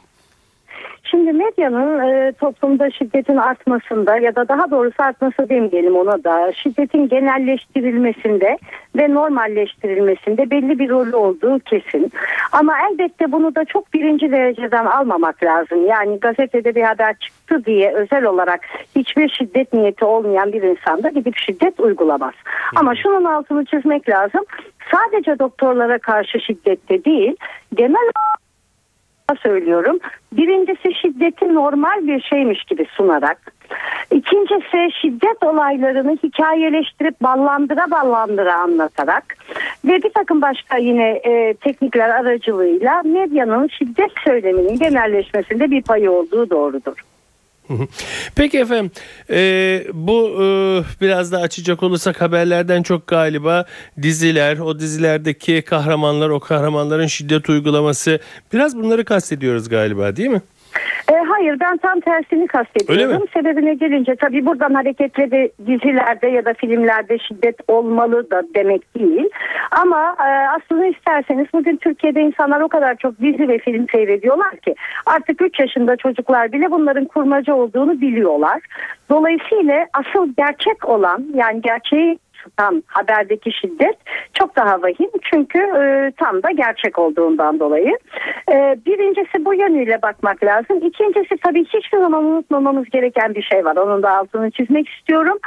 Şimdi 1.04 1.32
medyanın 1.32 2.00
e, 2.00 2.32
toplumda 2.32 2.92
şiddetin 2.92 3.38
artmasında 3.38 4.18
ya 4.18 4.36
da 4.36 4.48
daha 4.48 4.72
doğrusu 4.72 5.04
artması 5.04 5.50
demeyelim 5.50 5.96
ona 5.96 6.24
da 6.24 6.54
şiddetin 6.54 7.08
genelleştirilmesinde 7.08 8.58
ve 8.96 9.13
normalleştirilmesinde 9.13 10.52
belli 10.52 10.80
bir 10.80 10.89
rolü 10.89 11.16
olduğu 11.16 11.60
kesin. 11.60 12.12
Ama 12.52 12.74
elbette 12.89 13.32
bunu 13.32 13.56
da 13.56 13.66
çok 13.66 13.94
birinci 13.94 14.32
dereceden 14.32 14.86
almamak 14.86 15.44
lazım. 15.44 15.86
Yani 15.86 16.20
gazetede 16.20 16.76
bir 16.76 16.84
haber 16.84 17.16
çıktı 17.20 17.66
diye 17.66 17.94
özel 17.94 18.26
olarak 18.26 18.62
hiçbir 18.96 19.30
şiddet 19.30 19.74
niyeti 19.74 20.06
olmayan 20.06 20.54
bir 20.54 20.62
insanda 20.62 21.10
gidip 21.10 21.38
şiddet 21.38 21.80
uygulamaz. 21.80 22.34
Ama 22.76 22.96
şunun 22.96 23.24
altını 23.24 23.66
çizmek 23.66 24.10
lazım. 24.10 24.42
Sadece 24.92 25.39
doktorlara 25.39 25.98
karşı 25.98 26.39
şiddette 26.39 27.06
değil 27.06 27.36
genel 27.74 28.10
söylüyorum. 29.36 30.00
Birincisi 30.32 30.93
şiddeti 31.02 31.54
normal 31.54 32.08
bir 32.08 32.22
şeymiş 32.22 32.63
gibi 32.63 32.86
sunarak. 32.86 33.54
İkincisi 34.12 35.02
şiddet 35.02 35.43
olaylarını 35.43 36.17
hikayeleştirip 36.24 37.22
ballandıra 37.22 37.91
ballandıra 37.91 38.56
anlatarak 38.56 39.38
ve 39.86 40.04
bir 40.04 40.10
takım 40.13 40.41
başka 40.41 40.78
yine 40.78 41.10
e, 41.10 41.54
teknikler 41.54 42.10
aracılığıyla 42.10 43.02
medyanın 43.04 43.67
şiddet 43.67 44.12
söyleminin 44.24 44.78
genelleşmesinde 44.78 45.72
bir 45.72 45.82
payı 45.82 46.12
olduğu 46.12 46.50
doğrudur. 46.50 47.12
Peki 48.36 48.60
efendim 48.60 48.91
e, 49.30 49.84
bu 49.93 50.30
e, 50.43 50.45
biraz 51.02 51.32
da 51.32 51.39
açacak 51.39 51.84
olursak 51.84 52.21
haberlerden 52.21 52.84
çok 52.84 53.08
galiba 53.08 53.65
diziler 54.02 54.58
o 54.58 54.80
dizilerdeki 54.80 55.62
kahramanlar 55.62 56.30
o 56.30 56.39
kahramanların 56.39 57.08
şiddet 57.08 57.49
uygulaması 57.49 58.19
biraz 58.54 58.78
bunları 58.78 59.06
kastediyoruz 59.06 59.69
galiba 59.69 60.15
değil 60.15 60.30
mi? 60.30 60.41
Hayır 61.43 61.60
ben 61.60 61.77
tam 61.77 61.99
tersini 61.99 62.39
Öyle 62.39 62.47
kastediyorum. 62.47 63.21
mi? 63.21 63.27
Sebebine 63.34 63.73
gelince 63.73 64.15
tabii 64.15 64.45
buradan 64.45 64.73
hareketle 64.73 65.32
de 65.32 65.51
dizilerde 65.67 66.27
ya 66.27 66.45
da 66.45 66.53
filmlerde 66.53 67.19
şiddet 67.19 67.56
olmalı 67.67 68.32
da 68.32 68.43
demek 68.56 68.95
değil. 68.95 69.29
Ama 69.71 70.15
e, 70.19 70.29
aslında 70.47 70.86
isterseniz 70.86 71.47
bugün 71.53 71.77
Türkiye'de 71.77 72.21
insanlar 72.21 72.62
o 72.62 72.67
kadar 72.67 72.95
çok 72.95 73.19
dizi 73.19 73.47
ve 73.47 73.60
film 73.60 73.88
seyrediyorlar 73.91 74.58
ki 74.58 74.75
artık 75.06 75.41
3 75.41 75.60
yaşında 75.60 75.95
çocuklar 75.95 76.51
bile 76.51 76.71
bunların 76.71 77.06
kurmaca 77.06 77.53
olduğunu 77.53 78.01
biliyorlar. 78.01 78.62
Dolayısıyla 79.10 79.86
asıl 79.93 80.34
gerçek 80.38 80.89
olan 80.89 81.25
yani 81.34 81.62
gerçeği 81.62 82.19
tutan 82.43 82.84
haberdeki 82.88 83.51
şiddet 83.51 83.97
çok 84.34 84.56
daha 84.56 84.82
vahim 84.82 85.10
çünkü 85.32 85.60
e, 85.60 86.12
tam 86.17 86.43
da 86.43 86.51
gerçek 86.51 86.99
olduğundan 86.99 87.60
dolayı. 87.60 87.97
E, 88.51 88.77
birincisi 88.86 89.45
bu 89.45 89.53
yönüyle 89.53 90.01
bakmak 90.01 90.43
lazım. 90.43 90.77
İkincisi 90.77 91.38
tabii 91.43 91.65
hiçbir 91.65 91.99
zaman 91.99 92.23
unutmamamız 92.23 92.89
gereken 92.89 93.36
bir 93.36 93.41
şey 93.41 93.65
var. 93.65 93.75
Onun 93.75 94.03
da 94.03 94.17
altını 94.17 94.51
çizmek 94.51 94.89
istiyorum. 94.89 95.38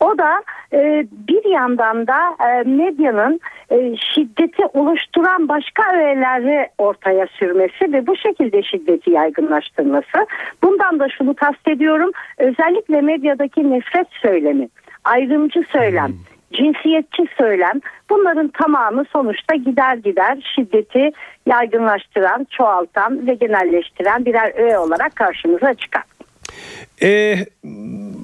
O 0.00 0.18
da 0.18 0.42
e, 0.72 1.06
bir 1.28 1.44
yandan 1.50 2.06
da 2.06 2.18
e, 2.48 2.62
medyanın 2.62 3.40
e, 3.70 3.96
şiddeti 3.96 4.66
oluşturan 4.72 5.48
başka 5.48 5.82
öğeleri 5.96 6.68
ortaya 6.78 7.26
sürmesi 7.26 7.92
ve 7.92 8.06
bu 8.06 8.16
şekilde 8.16 8.62
şiddeti 8.62 9.10
yaygınlaştırması. 9.10 10.26
Bundan 10.62 11.00
da 11.00 11.08
şunu 11.08 11.34
kastediyorum. 11.34 12.10
Özellikle 12.38 13.00
medyadaki 13.00 13.70
nefret 13.70 14.06
söylemi 14.22 14.68
ayrımcı 15.04 15.62
söylem, 15.72 16.12
cinsiyetçi 16.52 17.26
söylem 17.38 17.80
bunların 18.10 18.48
tamamı 18.48 19.04
sonuçta 19.12 19.54
gider 19.54 19.96
gider 19.96 20.52
şiddeti 20.54 21.10
yaygınlaştıran, 21.46 22.46
çoğaltan 22.50 23.26
ve 23.26 23.34
genelleştiren 23.34 24.24
birer 24.24 24.54
öğe 24.54 24.78
olarak 24.78 25.16
karşımıza 25.16 25.74
çıkar. 25.74 26.02
Ee, 27.02 27.36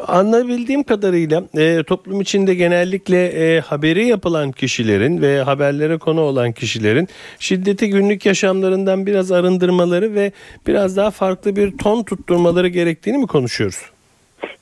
anlayabildiğim 0.07 0.83
kadarıyla 0.83 1.45
e, 1.57 1.83
toplum 1.83 2.21
içinde 2.21 2.55
genellikle 2.55 3.27
e, 3.27 3.61
haberi 3.61 4.07
yapılan 4.07 4.53
kişilerin 4.53 5.23
ve 5.23 5.43
haberlere 5.43 5.99
konu 5.99 6.21
olan 6.21 6.53
kişilerin 6.53 7.09
şiddeti 7.39 7.91
günlük 7.91 8.27
yaşamlarından 8.27 9.07
biraz 9.07 9.33
arındırmaları 9.33 10.15
ve 10.15 10.33
biraz 10.67 10.97
daha 10.97 11.11
farklı 11.11 11.57
bir 11.57 11.79
ton 11.79 12.03
tutturmaları 12.03 12.69
gerektiğini 12.69 13.19
mi 13.19 13.27
konuşuyoruz? 13.27 13.98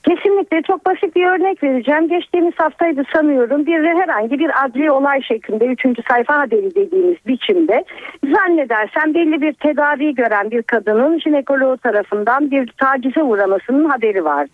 Kesinlikle 0.02 0.62
çok 0.62 0.86
basit 0.86 1.16
bir 1.16 1.26
örnek 1.26 1.62
vereceğim. 1.62 2.08
Geçtiğimiz 2.08 2.54
haftaydı 2.56 3.02
sanıyorum 3.12 3.66
bir 3.66 3.84
herhangi 3.84 4.38
bir 4.38 4.64
adli 4.64 4.90
olay 4.90 5.22
şeklinde 5.22 5.66
üçüncü 5.66 6.02
sayfa 6.08 6.38
haberi 6.38 6.74
dediğimiz 6.74 7.16
biçimde 7.26 7.84
zannedersem 8.24 9.14
belli 9.14 9.40
bir 9.40 9.52
tedavi 9.52 10.14
gören 10.14 10.50
bir 10.50 10.62
kadının 10.62 11.18
jinekoloğu 11.18 11.76
tarafından 11.76 12.50
bir 12.50 12.72
tacize 12.78 13.22
uğramasının 13.22 13.88
haberi 13.88 14.24
var. 14.24 14.46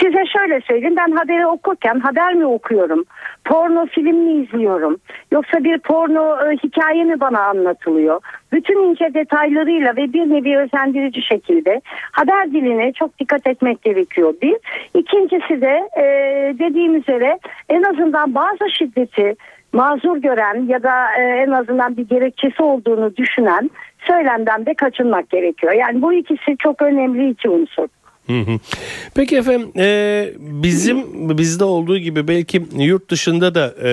Size 0.00 0.24
şöyle 0.26 0.60
söyleyeyim 0.60 0.96
ben 0.96 1.10
haberi 1.10 1.46
okurken 1.46 2.00
haber 2.00 2.34
mi 2.34 2.46
okuyorum? 2.46 3.04
Porno 3.46 3.86
film 3.86 4.16
mi 4.16 4.32
izliyorum? 4.32 4.96
Yoksa 5.32 5.64
bir 5.64 5.78
porno 5.78 6.36
e, 6.36 6.56
hikaye 6.56 7.04
mi 7.04 7.20
bana 7.20 7.42
anlatılıyor? 7.42 8.20
Bütün 8.52 8.90
ince 8.90 9.14
detaylarıyla 9.14 9.96
ve 9.96 10.12
bir 10.12 10.30
nevi 10.30 10.58
özendirici 10.58 11.22
şekilde 11.22 11.80
haber 12.12 12.52
diline 12.52 12.92
çok 12.92 13.18
dikkat 13.18 13.46
etmek 13.46 13.82
gerekiyor. 13.82 14.34
Bir. 14.42 14.56
İkincisi 14.94 15.60
de 15.60 15.88
e, 15.96 16.04
dediğim 16.58 16.96
üzere 16.96 17.38
en 17.68 17.82
azından 17.82 18.34
bazı 18.34 18.70
şiddeti 18.78 19.34
mazur 19.72 20.16
gören 20.16 20.66
ya 20.68 20.82
da 20.82 21.14
e, 21.18 21.22
en 21.22 21.50
azından 21.50 21.96
bir 21.96 22.08
gerekçesi 22.08 22.62
olduğunu 22.62 23.16
düşünen 23.16 23.70
söylemden 24.06 24.66
de 24.66 24.74
kaçınmak 24.74 25.30
gerekiyor. 25.30 25.72
Yani 25.72 26.02
bu 26.02 26.12
ikisi 26.12 26.56
çok 26.58 26.82
önemli 26.82 27.30
iki 27.30 27.48
unsur. 27.48 27.88
Peki 29.14 29.36
efendim 29.36 29.68
e, 29.76 30.28
bizim 30.38 31.28
bizde 31.38 31.64
olduğu 31.64 31.98
gibi 31.98 32.28
belki 32.28 32.66
yurt 32.78 33.10
dışında 33.10 33.54
da 33.54 33.74
e, 33.82 33.90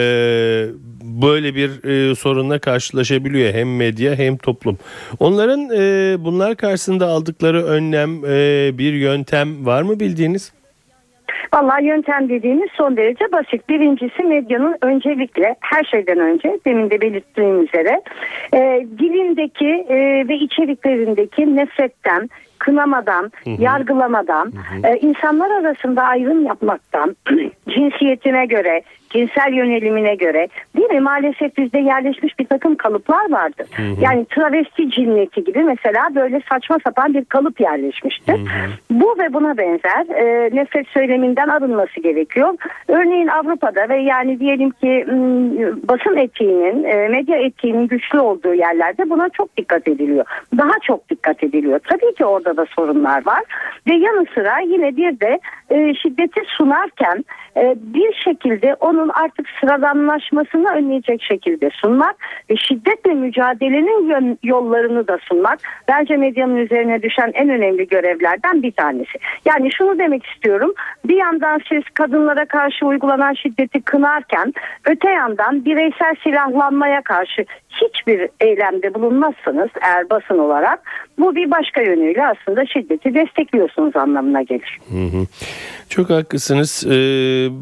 böyle 1.03 1.55
bir 1.55 1.83
e, 1.83 2.15
sorunla 2.15 2.59
karşılaşabiliyor 2.59 3.53
hem 3.53 3.75
medya 3.75 4.15
hem 4.15 4.37
toplum. 4.37 4.77
Onların 5.19 5.69
e, 5.69 6.15
bunlar 6.23 6.55
karşısında 6.55 7.07
aldıkları 7.07 7.65
önlem 7.65 8.25
e, 8.25 8.71
bir 8.77 8.93
yöntem 8.93 9.65
var 9.65 9.81
mı 9.81 9.99
bildiğiniz? 9.99 10.51
Vallahi 11.53 11.85
yöntem 11.85 12.29
dediğimiz 12.29 12.69
son 12.77 12.97
derece 12.97 13.31
basit. 13.31 13.69
Birincisi 13.69 14.23
medyanın 14.23 14.75
öncelikle 14.81 15.55
her 15.59 15.83
şeyden 15.83 16.19
önce 16.19 16.59
demin 16.65 16.89
de 16.89 17.01
belirttiğim 17.01 17.63
üzere 17.63 18.01
e, 18.53 18.87
dilindeki 18.99 19.85
e, 19.89 19.95
ve 20.27 20.35
içeriklerindeki 20.35 21.55
nefretten, 21.55 22.29
kınamadan, 22.59 23.31
hı 23.43 23.49
hı. 23.49 23.61
yargılamadan, 23.61 24.45
hı 24.45 24.87
hı. 24.87 24.93
E, 24.93 24.99
insanlar 24.99 25.51
arasında 25.51 26.03
ayrım 26.03 26.45
yapmaktan, 26.45 27.15
cinsiyetine 27.69 28.45
göre, 28.45 28.81
cinsel 29.13 29.53
yönelimine 29.53 30.15
göre 30.15 30.47
değil 30.77 30.91
mi? 30.91 30.99
Maalesef 30.99 31.57
bizde 31.57 31.79
yerleşmiş 31.79 32.39
bir 32.39 32.45
takım 32.45 32.75
kalıplar 32.75 33.31
vardır. 33.31 33.67
Hı 33.75 33.81
hı. 33.81 34.01
Yani 34.01 34.25
travesti 34.25 34.89
cinneti 34.89 35.43
gibi 35.43 35.63
mesela 35.63 36.15
böyle 36.15 36.41
saçma 36.49 36.77
sapan 36.85 37.13
bir 37.13 37.25
kalıp 37.25 37.59
yerleşmiştir. 37.59 38.33
Hı 38.33 38.37
hı. 38.37 38.69
Bu 38.91 39.15
ve 39.19 39.33
buna 39.33 39.57
benzer 39.57 40.15
e, 40.15 40.55
nefret 40.55 40.87
söyleminden 40.87 41.47
arınması 41.47 41.99
gerekiyor. 41.99 42.53
Örneğin 42.87 43.27
Avrupa'da 43.27 43.89
ve 43.89 43.97
yani 43.97 44.39
diyelim 44.39 44.69
ki 44.69 45.05
basın 45.83 46.17
etiğinin, 46.17 46.83
e, 46.83 47.07
medya 47.07 47.37
etiğinin 47.37 47.87
güçlü 47.87 48.19
olduğu 48.19 48.53
yerlerde 48.53 49.09
buna 49.09 49.29
çok 49.29 49.57
dikkat 49.57 49.87
ediliyor. 49.87 50.25
Daha 50.57 50.79
çok 50.83 51.09
dikkat 51.09 51.43
ediliyor. 51.43 51.79
Tabii 51.89 52.15
ki 52.15 52.25
orada 52.25 52.57
da 52.57 52.65
sorunlar 52.75 53.25
var. 53.25 53.43
Ve 53.87 53.93
yanı 53.93 54.25
sıra 54.35 54.59
yine 54.59 54.97
bir 54.97 55.19
de 55.19 55.39
e, 55.69 55.93
şiddeti 55.93 56.41
sunarken 56.57 57.25
e, 57.57 57.75
bir 57.77 58.13
şekilde 58.13 58.75
onun 59.03 59.11
artık 59.13 59.47
sıradanlaşmasını 59.59 60.69
önleyecek 60.69 61.23
şekilde 61.23 61.69
sunmak 61.69 62.15
ve 62.49 62.55
şiddetle 62.57 63.13
mücadelenin 63.13 64.39
yollarını 64.43 65.07
da 65.07 65.17
sunmak 65.17 65.59
bence 65.87 66.17
medyanın 66.17 66.55
üzerine 66.55 67.01
düşen 67.01 67.31
en 67.33 67.49
önemli 67.49 67.87
görevlerden 67.87 68.63
bir 68.63 68.71
tanesi. 68.71 69.19
Yani 69.45 69.69
şunu 69.77 69.99
demek 69.99 70.25
istiyorum. 70.25 70.73
Bir 71.05 71.17
yandan 71.17 71.61
siz 71.69 71.83
kadınlara 71.93 72.45
karşı 72.45 72.85
uygulanan 72.85 73.33
şiddeti 73.33 73.81
kınarken 73.81 74.53
öte 74.85 75.09
yandan 75.09 75.65
bireysel 75.65 76.15
silahlanmaya 76.23 77.01
karşı 77.01 77.45
hiçbir 77.69 78.29
eylemde 78.39 78.93
bulunmazsanız 78.93 79.69
eğer 79.81 80.09
basın 80.09 80.37
olarak 80.37 80.79
bu 81.19 81.35
bir 81.35 81.51
başka 81.51 81.81
yönüyle 81.81 82.25
aslında 82.25 82.65
şiddeti 82.65 83.13
destekliyorsunuz 83.13 83.95
anlamına 83.95 84.41
gelir. 84.41 84.79
Hı 84.89 85.17
hı. 85.17 85.25
Çok 85.89 86.09
haklısınız. 86.09 86.85
Ee, 86.87 86.91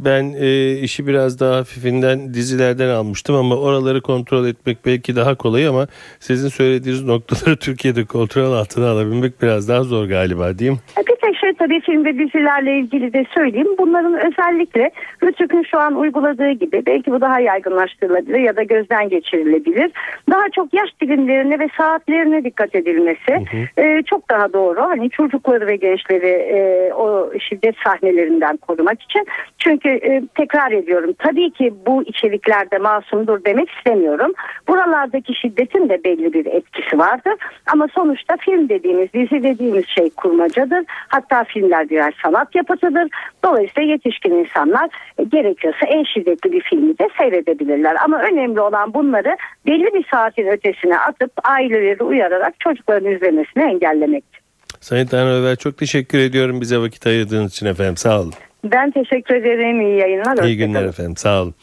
ben 0.06 0.34
e, 0.40 0.74
işi 0.80 1.08
biraz 1.08 1.40
daha 1.40 1.58
hafifinden 1.58 2.34
dizilerden 2.34 2.90
almıştım 2.90 3.36
ama 3.36 3.56
oraları 3.56 4.02
kontrol 4.02 4.48
etmek 4.48 4.78
belki 4.86 5.16
daha 5.16 5.36
kolay 5.36 5.68
ama 5.68 5.88
sizin 6.20 6.50
söylediğiniz 6.50 7.04
noktaları 7.04 7.58
Türkiye'de 7.60 8.06
kontrol 8.06 8.54
altına 8.54 8.90
alabilmek 8.90 9.42
biraz 9.42 9.70
daha 9.70 9.84
zor 9.84 10.06
galiba 10.06 10.60
değil 10.60 10.72
mi? 10.72 10.78
Bir 10.98 11.16
tek 11.22 11.38
şey 11.38 11.54
tabii 11.54 11.82
film 11.82 12.06
ve 12.06 12.20
dizilerle 12.20 12.80
ilgili 12.80 13.14
de 13.14 13.26
söyleyeyim. 13.36 13.76
Bunların 13.80 14.14
özellikle 14.28 14.92
Rütük'ün 15.24 15.64
şu 15.72 15.80
an 15.80 15.96
uyguladığı 15.96 16.52
gibi 16.52 16.84
belki 16.86 17.12
bu 17.12 17.22
daha 17.22 17.40
yaygınlaştırılabilir 17.40 18.40
ya 18.40 18.56
da 18.56 18.64
gözden 18.64 19.10
geçirilebilir. 19.10 19.92
Daha 20.30 20.50
çok 20.56 20.74
yaş 20.74 20.90
dilimlerine 21.02 21.60
ve 21.60 21.68
saatlerine 21.78 22.44
dikkat 22.44 22.76
edilmesi 22.76 23.41
hı. 23.44 23.82
E, 23.82 24.04
çok 24.04 24.30
daha 24.30 24.54
doğru. 24.54 24.82
Hani 24.82 25.10
çocukları 25.10 25.68
ve 25.68 25.76
gençleri 25.76 26.28
e, 26.28 26.94
o 26.94 27.32
şiddet 27.40 27.76
sahnelerinden 27.84 28.58
korumak 28.58 29.02
için. 29.02 29.28
Çünkü 29.60 29.90
e, 29.90 30.24
tekrar 30.36 30.72
ediyorum 30.72 31.14
tabii 31.20 31.52
ki 31.52 31.74
bu 31.86 32.04
içeriklerde 32.04 32.78
masumdur 32.78 33.46
demek 33.46 33.70
istemiyorum. 33.70 34.34
Buralardaki 34.68 35.36
şiddetin 35.36 35.90
de 35.90 36.04
belli 36.04 36.34
bir 36.34 36.46
etkisi 36.46 37.00
vardır. 37.00 37.34
Ama 37.74 37.88
sonuçta 37.96 38.38
film 38.38 38.70
dediğimiz, 38.70 39.14
dizi 39.14 39.44
dediğimiz 39.44 39.88
şey 39.88 40.10
kurmacadır. 40.10 40.84
Hatta 40.88 41.44
filmler 41.44 41.90
birer 41.90 42.14
sanat 42.24 42.56
yapıtıdır. 42.56 43.08
Dolayısıyla 43.44 43.92
yetişkin 43.92 44.32
insanlar 44.32 44.90
e, 45.18 45.24
gerekiyorsa 45.24 45.86
en 45.86 46.04
şiddetli 46.04 46.52
bir 46.52 46.62
filmi 46.62 46.98
de 47.00 47.10
seyredebilirler. 47.18 47.96
Ama 48.04 48.22
önemli 48.22 48.62
olan 48.62 48.94
bunları 48.94 49.38
belli 49.68 49.94
bir 49.94 50.06
saatin 50.12 50.48
ötesine 50.48 51.00
atıp 51.00 51.32
aileleri 51.44 52.04
uyararak 52.04 52.60
çocukların 52.60 53.06
izlemesini 53.32 53.64
engellemektir. 53.64 54.42
Sayın 54.80 55.08
Tanrı 55.08 55.30
Över 55.30 55.56
çok 55.56 55.78
teşekkür 55.78 56.20
ediyorum 56.20 56.62
bize 56.62 56.78
vakit 56.78 57.08
ayırdığınız 57.08 57.52
için 57.52 57.66
efendim 57.66 57.98
sağ 57.98 58.22
olun. 58.22 58.34
Ben 58.64 58.92
teşekkür 58.92 59.36
ederim. 59.36 59.82
İyi 59.82 60.00
yayınlar. 60.00 60.44
İyi 60.44 60.58
günler 60.58 60.84
efendim. 60.84 61.18
Sağ 61.18 61.42
olun. 61.42 61.56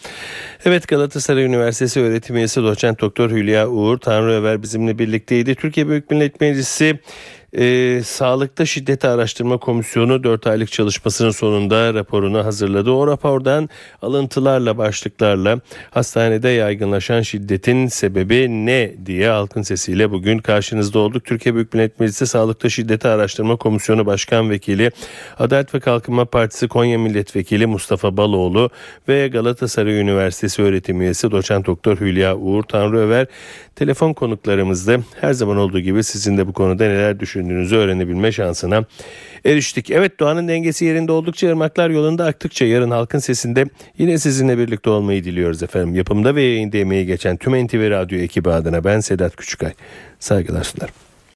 Evet 0.64 0.88
Galatasaray 0.88 1.44
Üniversitesi 1.44 2.00
öğretim 2.00 2.37
üyesi 2.37 2.62
doçent 2.62 3.00
doktor 3.00 3.31
Hülya 3.31 3.68
Uğur 3.68 3.98
Tanrı 3.98 4.33
Över 4.33 4.62
bizimle 4.62 4.98
birlikteydi. 4.98 5.54
Türkiye 5.54 5.88
Büyük 5.88 6.11
Millet 6.11 6.40
Meclisi 6.40 6.98
e, 7.53 8.01
Sağlıkta 8.05 8.67
Şiddeti 8.67 9.09
Araştırma 9.09 9.59
Komisyonu 9.59 10.25
4 10.25 10.47
aylık 10.47 10.73
çalışmasının 10.73 11.31
sonunda 11.31 11.95
raporunu 11.95 12.45
hazırladı. 12.45 12.91
O 12.91 13.07
rapordan 13.07 13.69
alıntılarla 14.03 14.79
başlıklarla 14.79 15.61
hastanede 15.91 16.49
yaygınlaşan 16.49 17.23
şiddetin 17.23 17.87
sebebi 17.87 18.67
ne 18.67 18.95
diye 19.07 19.29
halkın 19.29 19.63
sesiyle 19.63 20.11
bugün 20.11 20.39
karşınızda 20.39 20.99
olduk. 20.99 21.25
Türkiye 21.25 21.55
Büyük 21.55 21.75
Millet 21.75 22.01
Meclisi 22.01 22.27
Sağlıkta 22.27 22.69
Şiddeti 22.69 23.09
Araştırma 23.09 23.57
Komisyonu 23.57 24.07
Başkan 24.07 24.51
Vekili 24.51 24.91
Adalet 25.39 25.75
ve 25.75 25.81
Kalkınma 25.81 26.25
Partisi 26.25 26.69
Konya 26.69 26.99
Milletvekili 26.99 27.67
Mustafa 27.67 28.17
Baloğlu 28.17 28.71
ve 29.09 29.29
Galatasaray 29.29 30.01
Üniversitesi 30.01 30.63
öğretim 30.63 31.01
üyesi 31.01 31.31
doçent 31.31 31.67
doktor 31.67 31.97
Hülya 32.01 32.37
Uğur 32.37 32.63
Tanrıöver 32.63 33.27
telefon 33.77 34.13
konuklarımızda 34.13 34.97
her 35.21 35.33
zaman 35.33 35.57
olduğu 35.57 35.81
gibi 35.81 36.05
sizin 36.05 36.37
de 36.39 36.47
bu 36.47 36.53
konuda 36.53 36.85
neler 36.85 37.21
düşünüyorsunuz 37.21 37.38
düşündüğünüzü 37.38 37.77
öğrenebilme 37.77 38.33
şansına 38.33 38.85
eriştik. 39.44 39.90
Evet 39.90 40.20
doğanın 40.20 40.48
dengesi 40.48 40.85
yerinde 40.85 41.12
oldukça 41.12 41.48
ırmaklar 41.48 41.90
yolunda 41.90 42.24
aktıkça 42.24 42.64
yarın 42.64 42.90
halkın 42.90 43.18
sesinde 43.18 43.64
yine 43.98 44.18
sizinle 44.18 44.59
birlikte 44.59 44.90
olmayı 44.90 45.24
diliyoruz 45.24 45.62
efendim. 45.62 45.94
Yapımda 45.94 46.35
ve 46.35 46.42
yayında 46.42 46.77
emeği 46.77 47.07
geçen 47.07 47.37
tüm 47.37 47.66
NTV 47.66 47.90
Radyo 47.90 48.18
ekibi 48.18 48.51
adına 48.51 48.85
ben 48.85 49.01
Sedat 49.01 49.37
Küçükay. 49.37 49.72
Saygılar 50.18 50.64
sunarım. 50.64 51.08